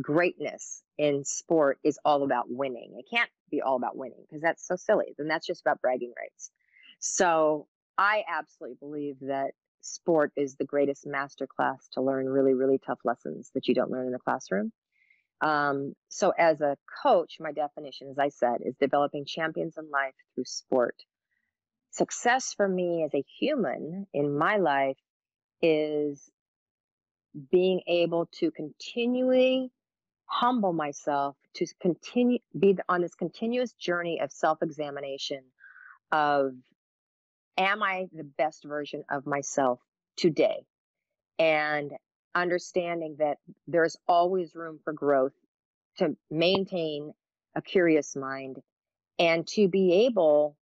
[0.00, 2.96] greatness in sport is all about winning.
[2.98, 5.14] It can't be all about winning because that's so silly.
[5.16, 6.50] Then that's just about bragging rights.
[6.98, 12.98] So I absolutely believe that sport is the greatest masterclass to learn really, really tough
[13.04, 14.72] lessons that you don't learn in the classroom.
[15.40, 20.14] Um, so as a coach, my definition, as I said, is developing champions in life
[20.34, 20.96] through sport.
[21.96, 24.98] Success for me as a human in my life
[25.62, 26.30] is
[27.50, 29.70] being able to continually
[30.26, 35.42] humble myself to continue be on this continuous journey of self-examination
[36.12, 36.52] of
[37.56, 39.80] am i the best version of myself
[40.18, 40.66] today?
[41.38, 41.92] And
[42.34, 45.32] understanding that there's always room for growth
[45.96, 47.14] to maintain
[47.54, 48.58] a curious mind
[49.18, 50.58] and to be able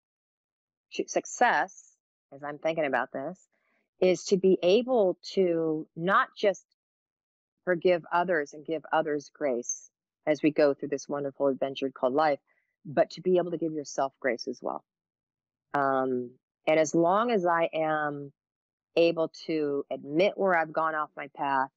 [0.94, 1.96] to success
[2.32, 3.38] as i'm thinking about this
[4.00, 6.64] is to be able to not just
[7.64, 9.90] forgive others and give others grace
[10.26, 12.38] as we go through this wonderful adventure called life,
[12.84, 14.84] but to be able to give yourself grace as well.
[15.72, 16.30] Um,
[16.66, 18.32] and as long as I am
[18.96, 21.68] able to admit where I've gone off my path,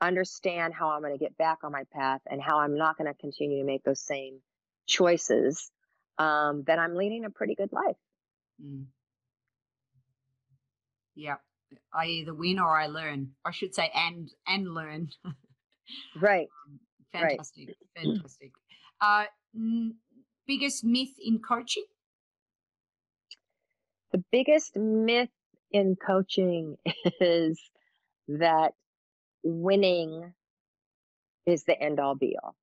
[0.00, 3.12] understand how I'm going to get back on my path, and how I'm not going
[3.12, 4.40] to continue to make those same
[4.86, 5.70] choices,
[6.18, 7.96] um, then I'm leading a pretty good life.
[8.62, 8.86] Mm.
[11.14, 11.36] Yeah.
[11.92, 13.32] I either win or I learn.
[13.44, 15.10] I should say and and learn.
[16.20, 16.48] right.
[17.12, 17.68] fantastic.
[17.68, 18.04] Right.
[18.04, 18.52] Fantastic.
[19.00, 19.94] Uh, n-
[20.46, 21.84] biggest myth in coaching?
[24.12, 25.30] The biggest myth
[25.70, 26.76] in coaching
[27.20, 27.60] is
[28.28, 28.72] that
[29.42, 30.32] winning
[31.46, 32.56] is the end all be all.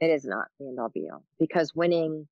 [0.00, 2.28] It is not the end all be all because winning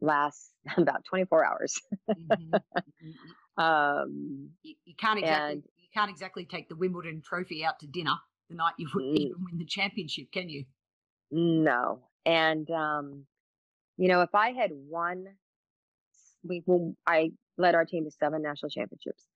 [0.00, 1.80] lasts about 24 hours.
[2.08, 2.54] mm-hmm.
[2.54, 3.10] mm-hmm.
[3.58, 7.88] Um, you, you, can't exactly and, you can't exactly take the Wimbledon trophy out to
[7.88, 8.14] dinner
[8.48, 10.64] the night you would even win the championship, can you?
[11.32, 13.24] No, and um,
[13.96, 15.24] you know if I had won,
[16.44, 19.26] we well, I led our team to seven national championships,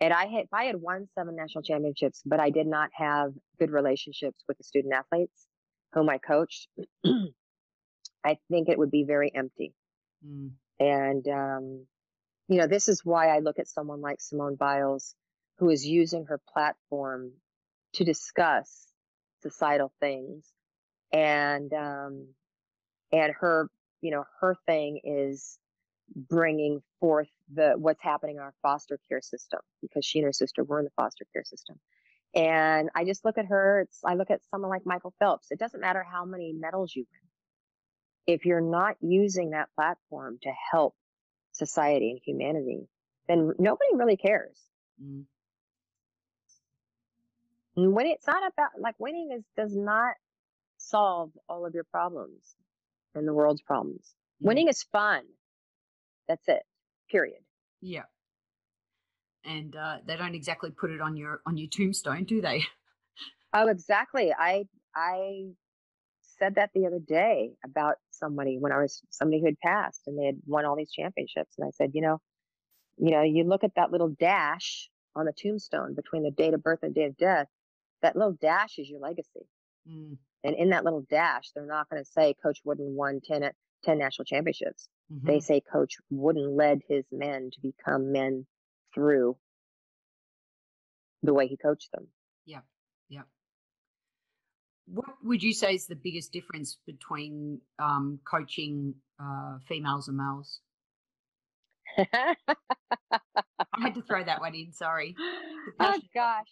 [0.00, 3.30] and I had if I had won seven national championships, but I did not have
[3.60, 5.46] good relationships with the student athletes
[5.92, 6.68] whom I coached,
[8.24, 9.74] I think it would be very empty.
[10.26, 10.50] Mm.
[10.80, 11.86] And um,
[12.48, 15.14] you know, this is why I look at someone like Simone Biles,
[15.58, 17.32] who is using her platform
[17.94, 18.86] to discuss
[19.42, 20.46] societal things.
[21.12, 22.28] And, um,
[23.12, 23.68] and her,
[24.00, 25.58] you know, her thing is
[26.14, 30.64] bringing forth the, what's happening in our foster care system because she and her sister
[30.64, 31.78] were in the foster care system.
[32.34, 33.80] And I just look at her.
[33.80, 35.50] It's, I look at someone like Michael Phelps.
[35.50, 37.27] It doesn't matter how many medals you win.
[38.28, 40.94] If you're not using that platform to help
[41.52, 42.86] society and humanity,
[43.26, 44.60] then nobody really cares.
[45.02, 45.24] Mm.
[47.74, 50.14] When it's not about like winning is does not
[50.76, 52.54] solve all of your problems
[53.14, 54.14] and the world's problems.
[54.42, 54.48] Mm.
[54.48, 55.22] Winning is fun.
[56.28, 56.64] That's it.
[57.10, 57.40] Period.
[57.80, 58.02] Yeah.
[59.42, 62.62] And uh, they don't exactly put it on your on your tombstone, do they?
[63.54, 64.30] Oh, exactly.
[64.38, 65.46] I I
[66.38, 70.18] said that the other day about somebody when I was somebody who had passed and
[70.18, 71.54] they had won all these championships.
[71.58, 72.18] And I said, you know,
[72.96, 76.62] you know, you look at that little dash on the tombstone between the date of
[76.62, 77.46] birth and date of death,
[78.02, 79.46] that little dash is your legacy.
[79.88, 80.18] Mm.
[80.44, 83.50] And in that little dash, they're not going to say Coach Wooden won 10,
[83.84, 84.88] 10 national championships.
[85.12, 85.26] Mm-hmm.
[85.26, 88.46] They say Coach Wooden led his men to become men
[88.94, 89.36] through
[91.22, 92.08] the way he coached them.
[92.46, 92.60] Yeah.
[94.92, 100.60] What would you say is the biggest difference between um, coaching uh, females and males?
[101.98, 102.34] I
[103.80, 104.72] had to throw that one in.
[104.72, 105.14] Sorry.
[105.80, 106.46] Oh gosh,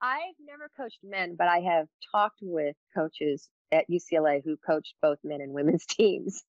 [0.00, 5.18] I've never coached men, but I have talked with coaches at UCLA who coached both
[5.24, 6.42] men and women's teams,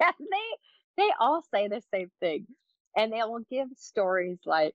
[0.00, 2.46] and they they all say the same thing,
[2.96, 4.74] and they will give stories like,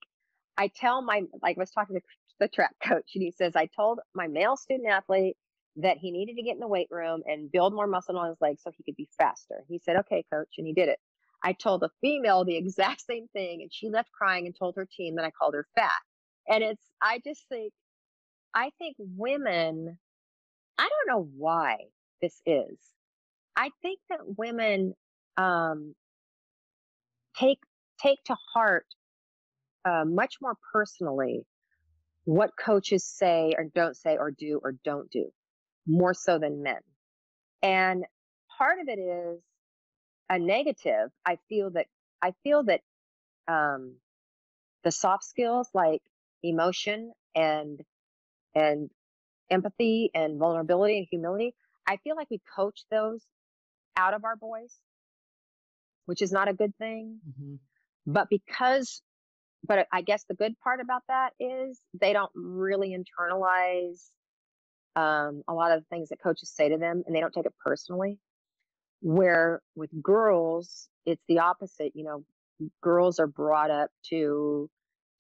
[0.57, 2.01] "I tell my like I was talking to
[2.39, 5.37] the track coach, and he says I told my male student athlete
[5.77, 8.41] that he needed to get in the weight room and build more muscle on his
[8.41, 9.63] legs so he could be faster.
[9.69, 10.55] He said, okay, coach.
[10.57, 10.99] And he did it.
[11.43, 14.87] I told a female the exact same thing and she left crying and told her
[14.91, 15.91] team that I called her fat.
[16.49, 17.73] And it's, I just think,
[18.53, 19.97] I think women,
[20.77, 21.77] I don't know why
[22.21, 22.77] this is.
[23.55, 24.95] I think that women,
[25.35, 25.93] um,
[27.37, 27.59] take,
[28.01, 28.85] take to heart,
[29.85, 31.45] uh, much more personally
[32.25, 35.31] what coaches say or don't say or do or don't do
[35.87, 36.79] more so than men.
[37.61, 38.03] And
[38.57, 39.41] part of it is
[40.29, 41.09] a negative.
[41.25, 41.87] I feel that,
[42.21, 42.81] I feel that,
[43.47, 43.95] um,
[44.83, 46.01] the soft skills like
[46.43, 47.81] emotion and,
[48.53, 48.89] and
[49.49, 51.55] empathy and vulnerability and humility.
[51.87, 53.25] I feel like we coach those
[53.95, 54.75] out of our boys,
[56.05, 57.19] which is not a good thing.
[57.27, 57.55] Mm-hmm.
[58.05, 59.01] But because,
[59.65, 64.09] but I guess the good part about that is they don't really internalize
[64.97, 67.53] um, a lot of things that coaches say to them and they don't take it
[67.63, 68.17] personally.
[69.01, 71.91] Where with girls, it's the opposite.
[71.95, 72.25] You know,
[72.81, 74.69] girls are brought up to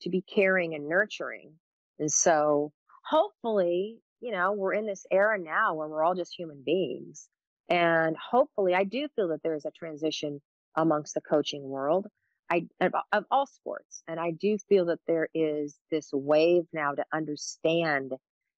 [0.01, 1.53] to be caring and nurturing.
[1.99, 2.71] And so
[3.03, 7.29] hopefully, you know, we're in this era now where we're all just human beings.
[7.69, 10.41] And hopefully I do feel that there's a transition
[10.75, 12.07] amongst the coaching world.
[12.49, 14.01] I of, of all sports.
[14.07, 18.13] And I do feel that there is this wave now to understand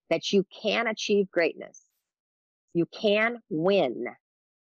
[0.09, 1.81] that you can achieve greatness.
[2.73, 4.05] You can win.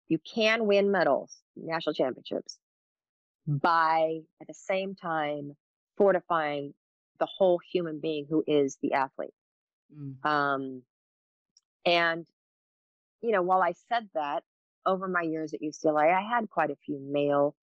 [0.08, 2.58] You can win medals, national championships
[3.46, 5.56] by at the same time
[5.96, 6.74] fortifying
[7.18, 9.34] the whole human being who is the athlete.
[9.94, 10.24] Mm.
[10.28, 10.82] Um,
[11.84, 12.26] and,
[13.22, 14.42] you know, while I said that
[14.84, 17.54] over my years at UCLA, I had quite a few male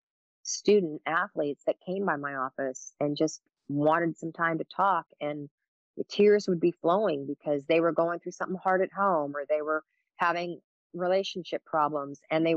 [0.42, 5.48] student athletes that came by my office and just wanted some time to talk and
[5.96, 9.44] the tears would be flowing because they were going through something hard at home or
[9.48, 9.82] they were
[10.16, 10.60] having
[10.94, 12.54] relationship problems and they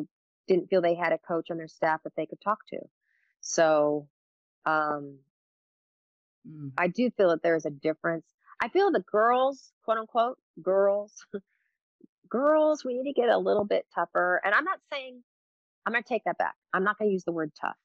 [0.48, 2.80] didn't feel they had a coach on their staff that they could talk to.
[3.42, 4.08] So
[4.66, 5.20] um,
[6.48, 6.72] mm.
[6.78, 8.26] I do feel that there's a difference.
[8.62, 11.14] I feel the girls, quote unquote, girls,
[12.30, 14.42] girls, we need to get a little bit tougher.
[14.44, 15.22] And I'm not saying,
[15.86, 16.56] I'm going to take that back.
[16.74, 17.76] I'm not going to use the word tough.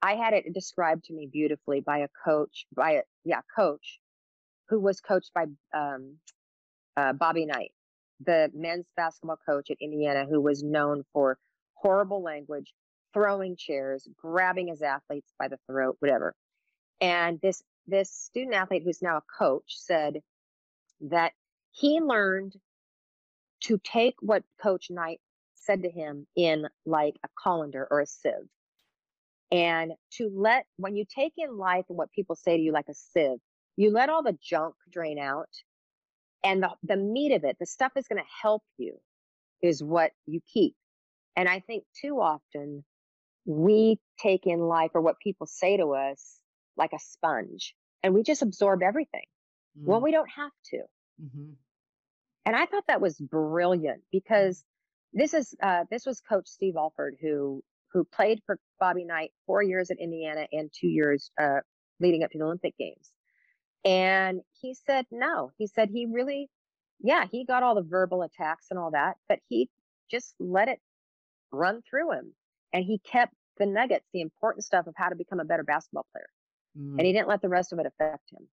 [0.00, 4.00] I had it described to me beautifully by a coach, by a, yeah, coach
[4.68, 5.44] who was coached by
[5.74, 6.16] um,
[6.96, 7.72] uh, Bobby Knight,
[8.24, 11.38] the men's basketball coach at Indiana, who was known for
[11.74, 12.72] horrible language,
[13.12, 16.34] throwing chairs, grabbing his athletes by the throat, whatever.
[17.00, 20.20] And this this student athlete who's now a coach said
[21.02, 21.32] that
[21.70, 22.54] he learned
[23.64, 25.20] to take what Coach Knight
[25.54, 28.48] said to him in like a colander or a sieve.
[29.50, 32.88] And to let, when you take in life and what people say to you like
[32.88, 33.38] a sieve,
[33.76, 35.48] you let all the junk drain out
[36.44, 38.98] and the, the meat of it, the stuff is going to help you
[39.62, 40.74] is what you keep.
[41.36, 42.84] And I think too often
[43.46, 46.40] we take in life or what people say to us
[46.76, 49.24] like a sponge and we just absorb everything
[49.78, 49.86] mm.
[49.86, 50.78] when we don't have to.
[51.22, 51.52] Mm-hmm.
[52.46, 54.62] And I thought that was brilliant because
[55.12, 57.62] this is uh, this was Coach Steve Alford who
[57.92, 61.60] who played for Bobby Knight four years at Indiana and two years uh,
[62.00, 63.12] leading up to the Olympic Games.
[63.84, 65.52] And he said no.
[65.58, 66.48] He said he really,
[67.00, 69.68] yeah, he got all the verbal attacks and all that, but he
[70.10, 70.80] just let it
[71.52, 72.34] run through him
[72.72, 76.06] and he kept the nuggets, the important stuff of how to become a better basketball
[76.12, 76.28] player.
[76.78, 76.98] Mm.
[76.98, 78.48] And he didn't let the rest of it affect him.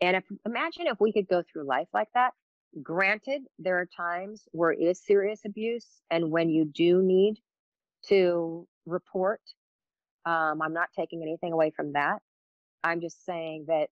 [0.00, 2.32] And if imagine if we could go through life like that.
[2.82, 7.36] Granted, there are times where it is serious abuse, and when you do need
[8.08, 9.40] to report,
[10.26, 12.20] um, I'm not taking anything away from that.
[12.82, 13.90] I'm just saying that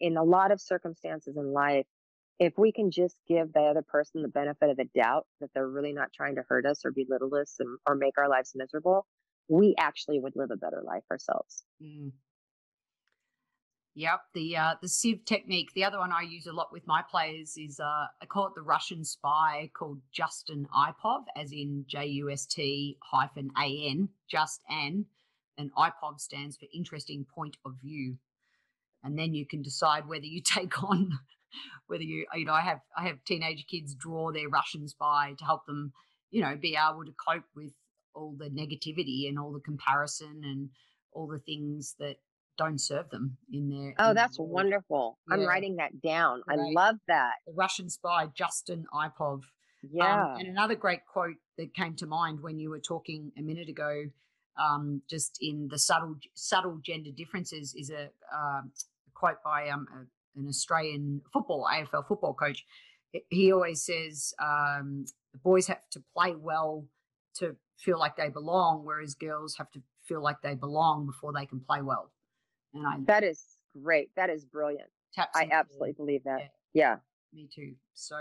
[0.00, 1.86] in a lot of circumstances in life,
[2.38, 5.68] if we can just give the other person the benefit of the doubt that they're
[5.68, 9.06] really not trying to hurt us or belittle us and, or make our lives miserable,
[9.48, 11.64] we actually would live a better life ourselves.
[11.82, 12.12] Mm.
[13.94, 15.70] Yep, the uh, the sieve technique.
[15.74, 18.52] The other one I use a lot with my players is uh, I call it
[18.54, 24.08] the Russian spy called Justin Ipov, as in J U S T hyphen A N,
[24.30, 25.06] just an,
[25.56, 28.16] and Ipov stands for interesting point of view,
[29.08, 31.10] and then you can decide whether you take on
[31.86, 35.44] whether you you know I have I have teenage kids draw their Russian spy to
[35.44, 35.92] help them
[36.30, 37.72] you know be able to cope with
[38.14, 40.68] all the negativity and all the comparison and
[41.12, 42.16] all the things that
[42.58, 43.94] don't serve them in their.
[43.98, 45.18] Oh, in that's wonderful.
[45.28, 45.36] Yeah.
[45.36, 46.42] I'm writing that down.
[46.48, 47.34] I love that.
[47.46, 49.20] The Russian spy, Justin Ipov.
[49.20, 49.42] Um,
[49.92, 50.32] yeah.
[50.32, 53.68] Um, and another great quote that came to mind when you were talking a minute
[53.68, 54.04] ago,
[54.60, 58.62] um, just in the subtle subtle gender differences, is a, uh,
[59.18, 62.64] quote by um, a, an Australian football AFL football coach.
[63.30, 66.84] He always says um, the boys have to play well
[67.36, 71.46] to feel like they belong, whereas girls have to feel like they belong before they
[71.46, 72.12] can play well.
[72.74, 73.42] And I that is
[73.82, 74.10] great.
[74.16, 74.88] That is brilliant.
[75.34, 76.50] I absolutely believe that.
[76.72, 76.82] Yeah.
[76.90, 76.96] yeah.
[77.32, 77.74] Me too.
[77.94, 78.16] So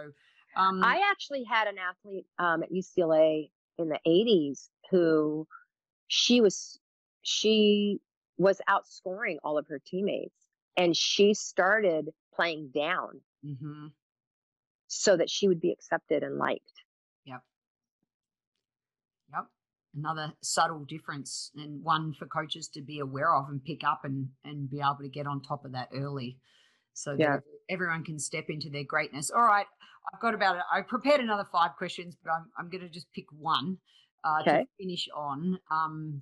[0.56, 5.48] um, I actually had an athlete um, at UCLA in the 80s who
[6.08, 6.80] she was
[7.22, 8.00] she
[8.38, 10.47] was outscoring all of her teammates
[10.78, 13.88] and she started playing down mm-hmm.
[14.88, 16.84] so that she would be accepted and liked.
[17.26, 17.42] Yep.
[19.34, 19.48] Yep
[19.98, 24.28] another subtle difference and one for coaches to be aware of and pick up and
[24.46, 26.38] and be able to get on top of that early
[26.94, 27.38] so yeah.
[27.38, 29.30] that everyone can step into their greatness.
[29.30, 29.68] All right,
[30.12, 30.64] I've got about it.
[30.72, 33.78] I prepared another five questions, but I'm I'm going to just pick one
[34.24, 34.62] uh, okay.
[34.62, 35.60] to finish on.
[35.72, 36.22] Um,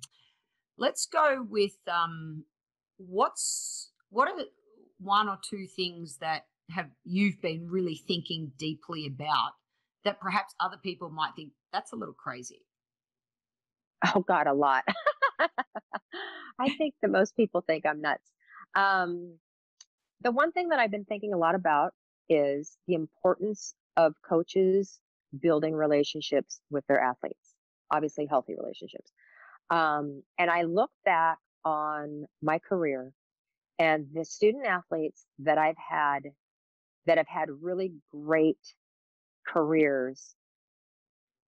[0.76, 2.44] let's go with um,
[2.98, 4.44] what's what are
[4.98, 9.52] one or two things that have you've been really thinking deeply about
[10.04, 12.62] that perhaps other people might think that's a little crazy?
[14.14, 14.84] Oh God, a lot.
[16.58, 18.30] I think that most people think I'm nuts.
[18.74, 19.36] Um,
[20.22, 21.92] the one thing that I've been thinking a lot about
[22.30, 24.98] is the importance of coaches
[25.42, 27.54] building relationships with their athletes,
[27.90, 29.12] obviously healthy relationships.
[29.68, 31.36] Um, and I look back
[31.66, 33.12] on my career
[33.78, 36.22] and the student athletes that I've had
[37.06, 38.58] that have had really great
[39.46, 40.34] careers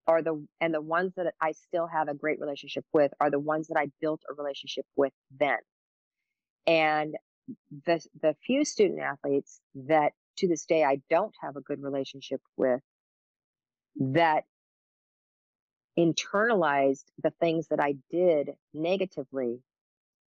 [0.06, 3.38] are the and the ones that I still have a great relationship with are the
[3.40, 5.58] ones that I built a relationship with then.
[6.66, 7.14] And
[7.86, 12.40] the the few student athletes that to this day I don't have a good relationship
[12.56, 12.80] with
[13.96, 14.44] that
[15.98, 19.60] internalized the things that I did negatively,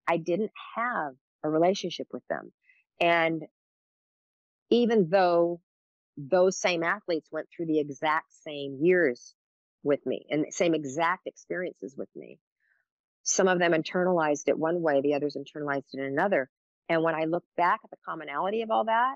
[0.07, 2.51] I didn't have a relationship with them.
[2.99, 3.43] And
[4.69, 5.61] even though
[6.17, 9.33] those same athletes went through the exact same years
[9.83, 12.39] with me and same exact experiences with me,
[13.23, 16.49] some of them internalized it one way, the others internalized it in another.
[16.89, 19.15] And when I look back at the commonality of all that,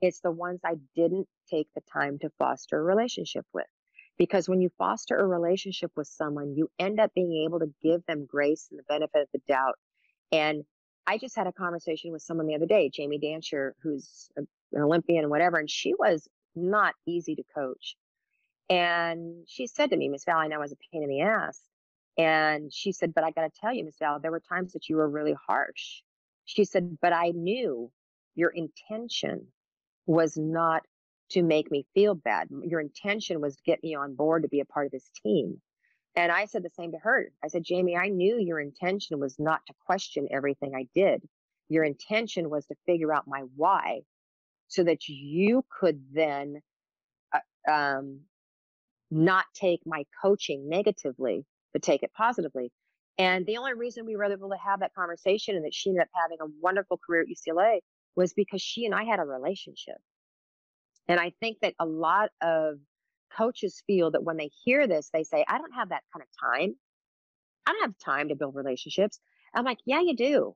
[0.00, 3.66] it's the ones I didn't take the time to foster a relationship with.
[4.18, 8.04] Because when you foster a relationship with someone, you end up being able to give
[8.06, 9.76] them grace and the benefit of the doubt.
[10.32, 10.64] And
[11.10, 14.42] I just had a conversation with someone the other day, Jamie Dantzscher, who's a,
[14.72, 17.96] an Olympian and whatever, and she was not easy to coach.
[18.68, 21.22] And she said to me, Miss Val, I know I was a pain in the
[21.22, 21.60] ass.
[22.16, 24.88] And she said, but I got to tell you, Miss Val, there were times that
[24.88, 26.02] you were really harsh.
[26.44, 27.90] She said, but I knew
[28.36, 29.48] your intention
[30.06, 30.84] was not
[31.30, 32.46] to make me feel bad.
[32.62, 35.60] Your intention was to get me on board to be a part of this team.
[36.16, 37.30] And I said the same to her.
[37.42, 41.22] I said, Jamie, I knew your intention was not to question everything I did.
[41.68, 44.00] Your intention was to figure out my why
[44.68, 46.60] so that you could then
[47.32, 48.20] uh, um,
[49.10, 52.72] not take my coaching negatively, but take it positively.
[53.18, 56.02] And the only reason we were able to have that conversation and that she ended
[56.02, 57.80] up having a wonderful career at UCLA
[58.16, 59.96] was because she and I had a relationship.
[61.06, 62.76] And I think that a lot of
[63.36, 66.28] coaches feel that when they hear this, they say, I don't have that kind of
[66.38, 66.74] time.
[67.66, 69.20] I don't have time to build relationships.
[69.54, 70.54] I'm like, yeah, you do.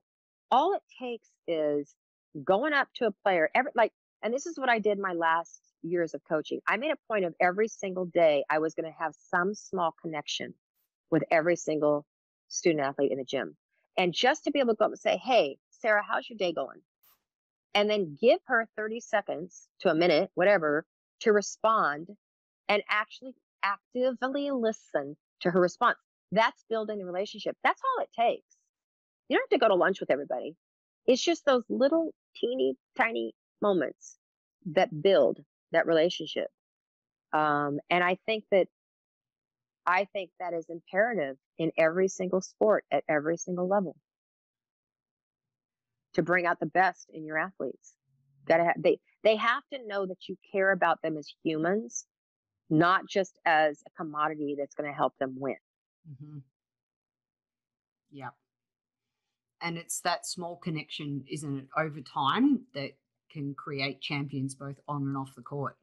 [0.51, 1.93] All it takes is
[2.43, 5.61] going up to a player every like, and this is what I did my last
[5.81, 6.59] years of coaching.
[6.67, 9.93] I made a point of every single day I was going to have some small
[10.01, 10.53] connection
[11.11, 12.05] with every single
[12.47, 13.55] student athlete in the gym.
[13.97, 16.53] And just to be able to go up and say, Hey, Sarah, how's your day
[16.53, 16.81] going?
[17.73, 20.85] And then give her 30 seconds to a minute, whatever,
[21.21, 22.09] to respond
[22.67, 25.97] and actually actively listen to her response.
[26.31, 27.55] That's building the relationship.
[27.63, 28.57] That's all it takes.
[29.29, 30.55] You don't have to go to lunch with everybody.
[31.05, 34.17] It's just those little teeny tiny moments
[34.73, 35.39] that build
[35.71, 36.47] that relationship.
[37.33, 38.67] Um, and I think that
[39.85, 43.95] I think that is imperative in every single sport at every single level
[46.13, 47.93] to bring out the best in your athletes.
[48.47, 52.05] Gotta have, they they have to know that you care about them as humans
[52.69, 55.55] not just as a commodity that's going to help them win.
[56.09, 56.37] Mm-hmm.
[58.11, 58.29] Yeah.
[59.61, 62.91] And it's that small connection, isn't it, over time that
[63.31, 65.77] can create champions both on and off the court.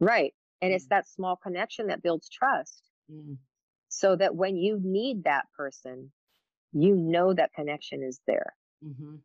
[0.00, 0.32] Right.
[0.60, 0.76] And mm.
[0.76, 2.82] it's that small connection that builds trust.
[3.12, 3.36] Mm.
[3.88, 6.10] So that when you need that person,
[6.72, 8.54] you know that connection is there.
[8.84, 9.16] Mm-hmm.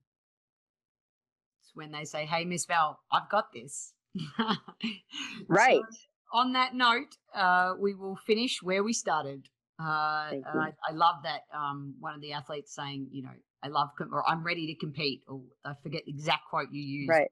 [1.61, 3.93] It's when they say, Hey, Miss Val, I've got this.
[5.47, 5.82] right.
[5.89, 5.97] So,
[6.34, 9.47] on that note, uh, we will finish where we started.
[9.80, 13.30] Uh, and I, I, love that um, one of the athletes saying, you know,
[13.61, 16.82] I love com- or I'm ready to compete, or I forget the exact quote you
[16.82, 17.09] used.
[17.09, 17.28] Right.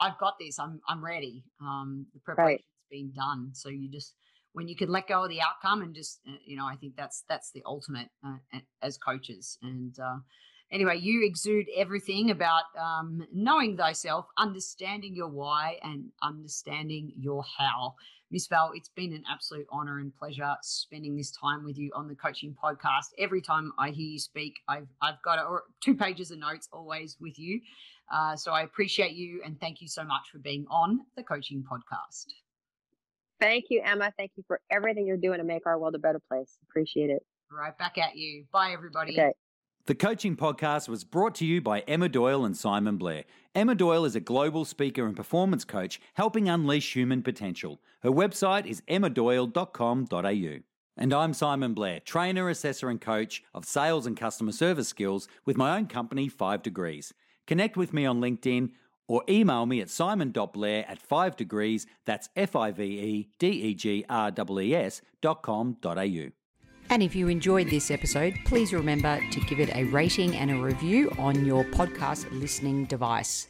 [0.00, 0.58] I've got this.
[0.58, 1.44] I'm I'm ready.
[1.60, 2.90] Um, the preparation's right.
[2.90, 3.50] been done.
[3.52, 4.14] So you just
[4.52, 6.96] when you can let go of the outcome and just uh, you know, I think
[6.96, 9.58] that's that's the ultimate uh, as coaches.
[9.62, 10.18] And uh,
[10.70, 17.94] anyway, you exude everything about um, knowing thyself, understanding your why, and understanding your how.
[18.30, 22.08] Miss Val, it's been an absolute honor and pleasure spending this time with you on
[22.08, 23.12] the coaching podcast.
[23.18, 27.16] Every time I hear you speak, I've I've got a, two pages of notes always
[27.20, 27.60] with you.
[28.12, 31.64] Uh, so I appreciate you and thank you so much for being on the coaching
[31.70, 32.26] podcast.
[33.40, 34.12] Thank you, Emma.
[34.16, 36.56] Thank you for everything you're doing to make our world a better place.
[36.68, 37.24] Appreciate it.
[37.50, 38.44] Right back at you.
[38.52, 39.12] Bye, everybody.
[39.12, 39.32] Okay.
[39.86, 43.22] The coaching podcast was brought to you by Emma Doyle and Simon Blair.
[43.54, 47.80] Emma Doyle is a global speaker and performance coach helping unleash human potential.
[48.02, 50.58] Her website is emmadoyle.com.au.
[50.96, 55.56] And I'm Simon Blair, trainer, assessor, and coach of sales and customer service skills with
[55.56, 57.14] my own company, 5 Degrees.
[57.46, 58.70] Connect with me on LinkedIn
[59.06, 63.74] or email me at simon.blair at 5 degrees, that's F I V E D E
[63.74, 66.32] G R E S dot com dot au.
[66.88, 70.56] And if you enjoyed this episode, please remember to give it a rating and a
[70.56, 73.48] review on your podcast listening device.